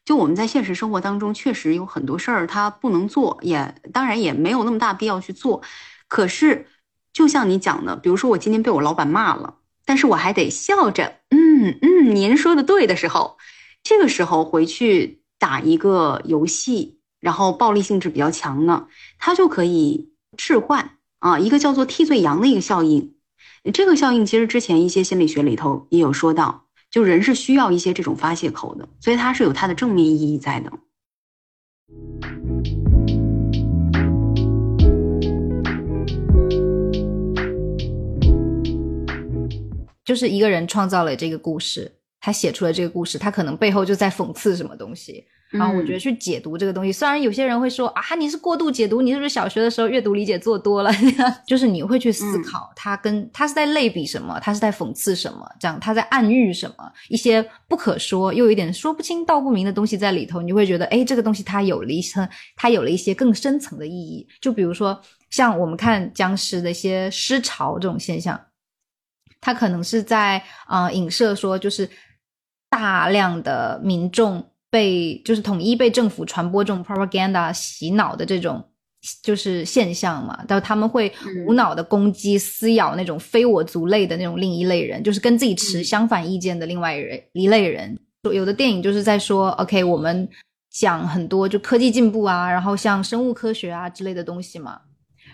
[0.04, 5.62] 就我们在现实生活当中确实有很多事儿它不能做，也当然也没有那么大必要去做，
[6.10, 6.68] 可是。
[7.14, 13.38] 就像你讲的，比如说我今天被我老板骂了，但是我还得笑着，嗯嗯，您说的对的时候，
[13.84, 18.88] 这个时候回去打一个游戏，然后暴力性质比较强呢，
[19.20, 23.14] 它就可以置换啊，一个叫做替罪羊的一个效应。
[23.72, 30.74] 这个效应其实之前一些心理学里头也有说到，就人是需要一些这种发泄口的，所以它是有它的正面意义在的。
[40.06, 45.26] 就是一个人创造了这个故事，他写出了这个故事，他可能背后就在讽刺什么东西。
[45.52, 50.92] 然后我觉得去解读这个东西，虽然有些人会说啊，你是过度解读，你是不是小学的时候阅读理解做多了？
[51.46, 64.28] 就是你会去思考，他跟他是在类比什么，他是在讽刺什么，这样他在暗喻什么，一些不可说又有一点说不清道不明的东西在里头，你就会觉得，哎，这个东西它有了一层，它有了一些更深层的意义。
[64.42, 65.00] 就比如说
[65.30, 68.40] 像我们看僵尸的一些尸潮这种现象。
[69.44, 71.90] 他可能是在啊影射说，就是
[72.70, 74.42] 大量的民众
[74.72, 78.64] 被就是统一被政府传播这种 propaganda 洗脑的这种
[79.22, 81.12] 就是现象嘛，但他们会
[81.46, 88.00] 无脑的攻击、撕咬那种非我族类的那种另一类人，就是跟自己持相反意见的另外一人一类人。
[88.34, 90.28] 有的电影就是在说，OK，我们
[90.72, 94.80] 讲很多就科技进步啊，然后像生物科学啊之类的东西嘛，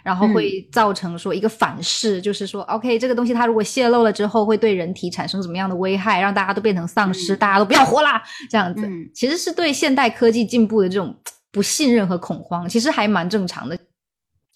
[0.03, 11.15] 然后会造成说一个反噬，就是说，OK，这个东西它如果泄露了之后，会对人体产生什么样的危害，让大家都变成丧尸，大家都不要活啦，这样子，其实是对现代科技进步的这种。
[11.51, 13.75] 不信任和恐慌其实还蛮正常的，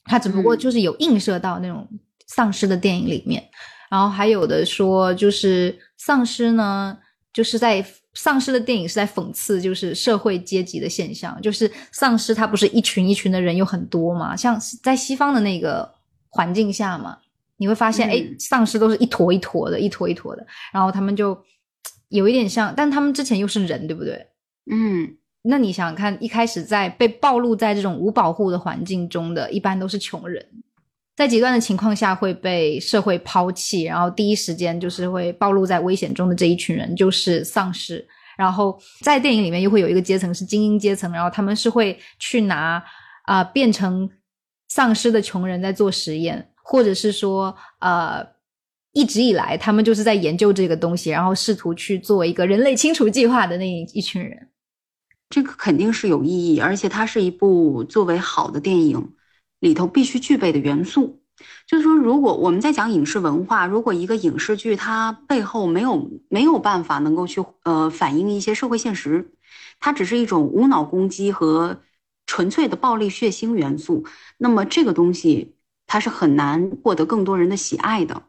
[0.04, 1.88] 它只不过就是有映射到那种
[2.28, 3.44] 丧尸的电影里面，
[3.90, 6.96] 然后还有的说就是丧尸呢，
[7.34, 15.92] 就是在丧尸的电影是在讽刺就是社会阶级的现象，就是丧尸它不是一群一群的人有很多嘛，像在西方的那个
[16.30, 17.18] 环境下嘛，
[17.58, 21.38] 你会发现哎，丧尸都是一坨一坨的，一坨一坨的，然后他们就
[22.10, 24.28] 有一点像，但他们之前又是人，对不对？
[24.72, 25.18] 嗯。
[25.46, 30.42] 那你想想看，一开始在被暴露在这种无保护的环境中的一般都是穷人，
[31.16, 38.06] 在极端的情况下会被社会抛弃，然后第一时间就是会暴露在危险中的这一群人就是丧尸。
[38.36, 42.84] 然后在电影里面又会有一个阶层是精英阶层，然后他们是会去拿
[43.26, 44.10] 啊变成
[44.70, 48.26] 丧尸的穷人在做实验，或者是说呃
[48.92, 54.50] 一直以来他们就是在研究这个东西，然后试图去做一个人类清除计划的那一群人。
[55.30, 59.14] 这个肯定是有意义，而且它是一部作为好的电影
[59.64, 61.22] 里头必须具备的元素。
[61.66, 69.32] 就是说，如果我们在讲影视文化，如果一个影视剧它背后没有没有办法能够去呃反映一些社会现实，
[69.80, 71.82] 它只是一种无脑攻击和
[72.28, 74.06] 纯粹的暴力血腥元素，
[74.38, 75.56] 那么这个东西
[75.88, 78.24] 它是很难获得更多人的喜爱的。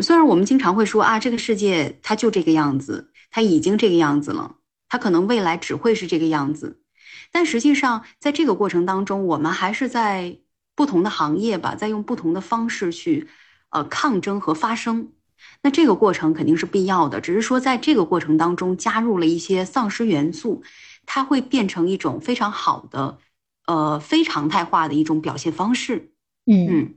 [0.00, 4.56] 虽然我们经常会说啊，这个世界它就这个样子，它已经这个样子了。
[4.88, 6.80] 它可能未来只会是这个样子，
[7.34, 10.38] 但实际上，在这个过程当中，我们还是在
[10.76, 13.26] 不同的行业吧，在用不同的方式去，
[13.70, 15.08] 呃，抗争和发声。
[15.62, 20.62] 那这个过程肯定是必要的，只是说在这个过程当中加入了一些丧尸元素，
[21.06, 23.18] 它会变成一种非常好的，
[23.66, 26.12] 呃，非常态化的一种表现方式。
[26.46, 26.94] 嗯。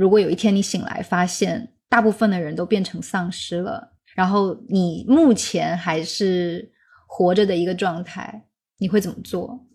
[0.00, 6.72] 如果有一天你醒来，发现大部分的人都变成丧尸了，然后你目前还是
[7.06, 8.46] 活着的一个状态，
[8.78, 9.66] 你会怎么做？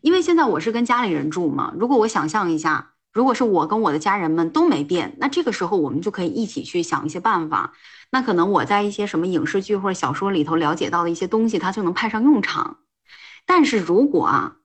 [0.00, 1.74] 因为现在我是跟家里人住嘛。
[1.76, 7.74] 如果我想象一下，如果是我跟我的家人们都没变，那这个时候我们就可以一起去想一些办法。
[8.10, 12.78] 那可能我在一些什么影视剧或者小说里头了解到的一些东西，它就能派上用场。
[13.44, 14.56] 但是如果啊，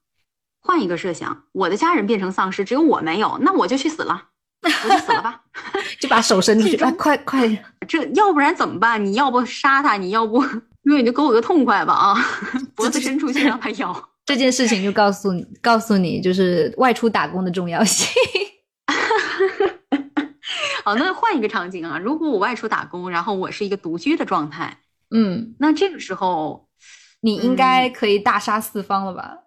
[0.69, 4.25] 换一个设想，我的家人变成丧尸，只有我没有，那我就去死了。
[4.61, 5.41] 我就死了吧，
[5.99, 7.47] 就把手伸出去，快快！
[7.89, 9.03] 这要不然怎么办？
[9.03, 10.45] 你要不杀他，你要不，
[10.83, 12.15] 那你就给我个痛快吧啊！
[12.75, 14.09] 脖子伸出去让他咬。
[14.27, 18.07] 这件事情就告诉你，告诉你，就是外出打工的重要性。
[20.85, 24.77] 好，那换一个场景啊，如果我外出打工，然后我是一个独居的状态，
[25.09, 26.67] 嗯，那这个时候
[27.21, 29.37] 你应该可以大杀四方了吧？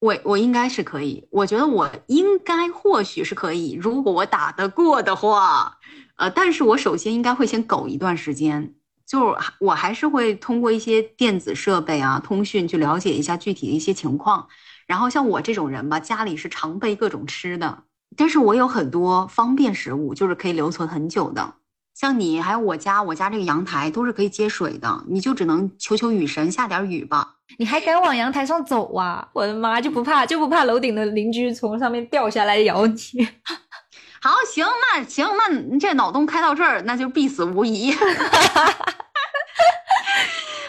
[0.00, 5.78] 我我应该是可以，我觉得我应该或许是可以，如果我打得过的话，
[6.16, 8.74] 呃，但是我首先应该会先苟一段时间，
[9.04, 14.46] 就我还是会通过一些电子设备啊、通讯去了解一下具体的一些情况。
[14.86, 17.82] 然后像我这种人吧，家里是常备各种吃的，
[18.16, 21.54] 但是我有很多方便食物，就是可以留存很久的。
[21.94, 27.37] 像你还有我家，我家这个阳台都是可以接水的，你就只能求求雨神下点雨吧。
[27.56, 29.26] 你还敢往阳台上走啊！
[29.32, 32.94] 我的妈，就不怕就不怕楼顶的邻居从上面掉下来咬你？
[34.20, 37.92] 好，行，那行，那你这脑洞开到这儿，那就必死无疑。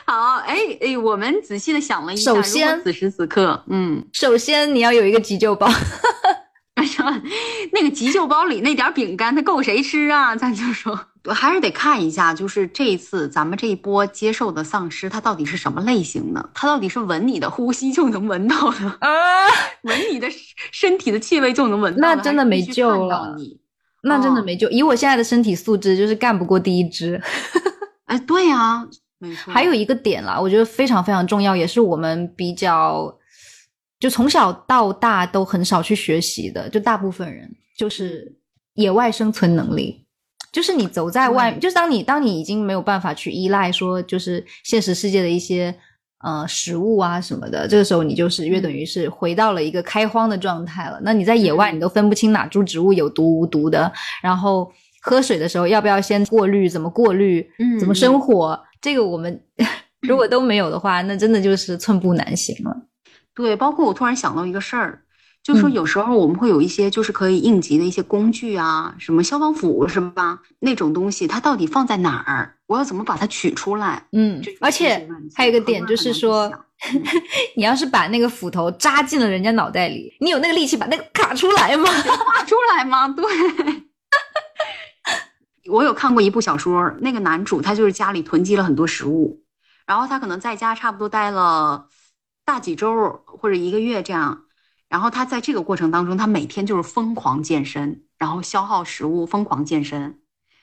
[0.06, 5.68] 好，哎哎，我们仔细的想了一下，首先此时此刻，嗯，首先你要有一个急救包。
[7.72, 10.36] 那个急救包里那点饼干，它够谁吃啊？
[10.36, 11.00] 咱就说，
[11.34, 16.50] 还是得看一下，就是这一次咱们这一波接受的丧尸，它到底是什么类型的？
[16.54, 19.10] 它到底是闻你的呼吸就能闻到的啊？
[19.84, 20.28] 闻你的
[20.72, 22.02] 身体的气味就能闻到？
[22.02, 23.60] 那真的没救了，你
[24.04, 24.70] 那真的没救。
[24.70, 27.22] 以我现在的身体素质，就是干不过第一只。
[28.06, 28.88] 哎，对呀，
[29.20, 29.52] 没错。
[29.54, 33.16] 还有一个点啦，我觉得非常非常重要，也是我们比较。
[34.00, 38.34] 就从小到大都很少去学习的，就大部分人就是
[38.76, 40.06] 野外生存能力，
[40.54, 45.76] 就是你走在外，就是当你当你已经没有办法去依赖说，就是现实世界的一些
[46.24, 51.00] 呃食物啊什么的，这个时候你就是约等于是回到了一个开荒的状态了。
[51.04, 53.92] 那你在野外，你都分不清哪株植物有毒无毒的，
[54.24, 54.72] 然后
[55.02, 57.46] 喝水的时候要不要先过滤，怎么过滤，
[57.80, 59.42] 怎么生火，这个我们
[60.08, 62.76] 如果都没有的话，那真的就是寸步难行了。
[63.40, 65.02] 对，包括我突然想到一个事儿。
[65.42, 70.42] 就说有时候我们会有一些就是可以应急的一些工具啊，什么消防斧是吧？
[70.60, 72.56] 那种东西它到底放在哪儿？
[72.68, 74.06] 我要怎么把它取出来？
[74.12, 76.52] 嗯，而且还有一个点就是说，
[77.56, 81.86] 你要是把那个斧头扎进了人家脑袋里，你有那个力气把那个卡出来吗？
[82.36, 83.08] 卡出来吗？
[83.08, 83.24] 对。
[85.72, 89.42] 我有看过一部小说，那个男主他就是家里囤积了很多食物，
[89.86, 91.86] 然后他可能在家差不多待了
[92.50, 94.46] 大几周或者一个月这样。
[94.88, 100.18] 然后他在这个过程当中，他每天就是疯狂健身，然后消耗食物，疯狂健身，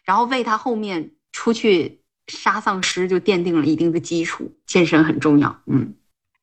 [0.04, 4.50] 然后为他后面出去杀丧尸就奠定了一定的基础。
[4.66, 5.94] 健身很重要，嗯。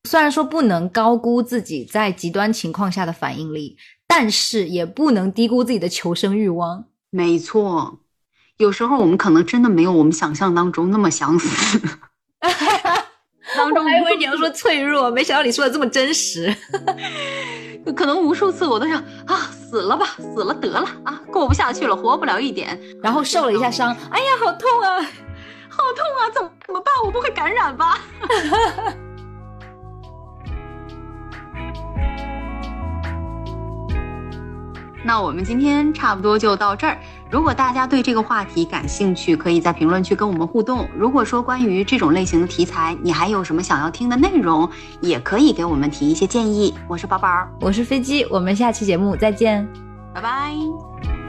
[0.05, 3.75] 虽然说不能高估自己在极端情况下的反应力，
[4.07, 6.85] 但是也不能低估自己的求生欲望。
[7.09, 7.99] 没错，
[8.55, 11.81] 有时候我们可能真的没有我们想象当中那么想死。
[13.55, 16.55] 当中，还以为你要说脆弱，没想到你说的这么真实。
[17.95, 18.97] 可能无数次我都想
[19.27, 25.01] 啊，死了吧，死了得了啊，过不下去了，活不了一点，然后受了一下伤，哎呀，好痛啊，
[25.69, 26.93] 好痛啊，怎么怎么办？
[27.03, 27.99] 我不会感染吧？
[35.05, 36.97] 那我们今天差不多就到这儿。
[37.33, 40.87] 如果大家对这个话题感兴趣，可以在评论区跟我们互动。
[40.95, 44.69] 如果说关于这种类型的题材，你还有什么想要听的内容，
[45.01, 46.75] 也可以给我们提一些建议。
[46.87, 49.67] 我是宝宝，我是飞机，我们下期节目再见，
[50.13, 51.22] 拜拜。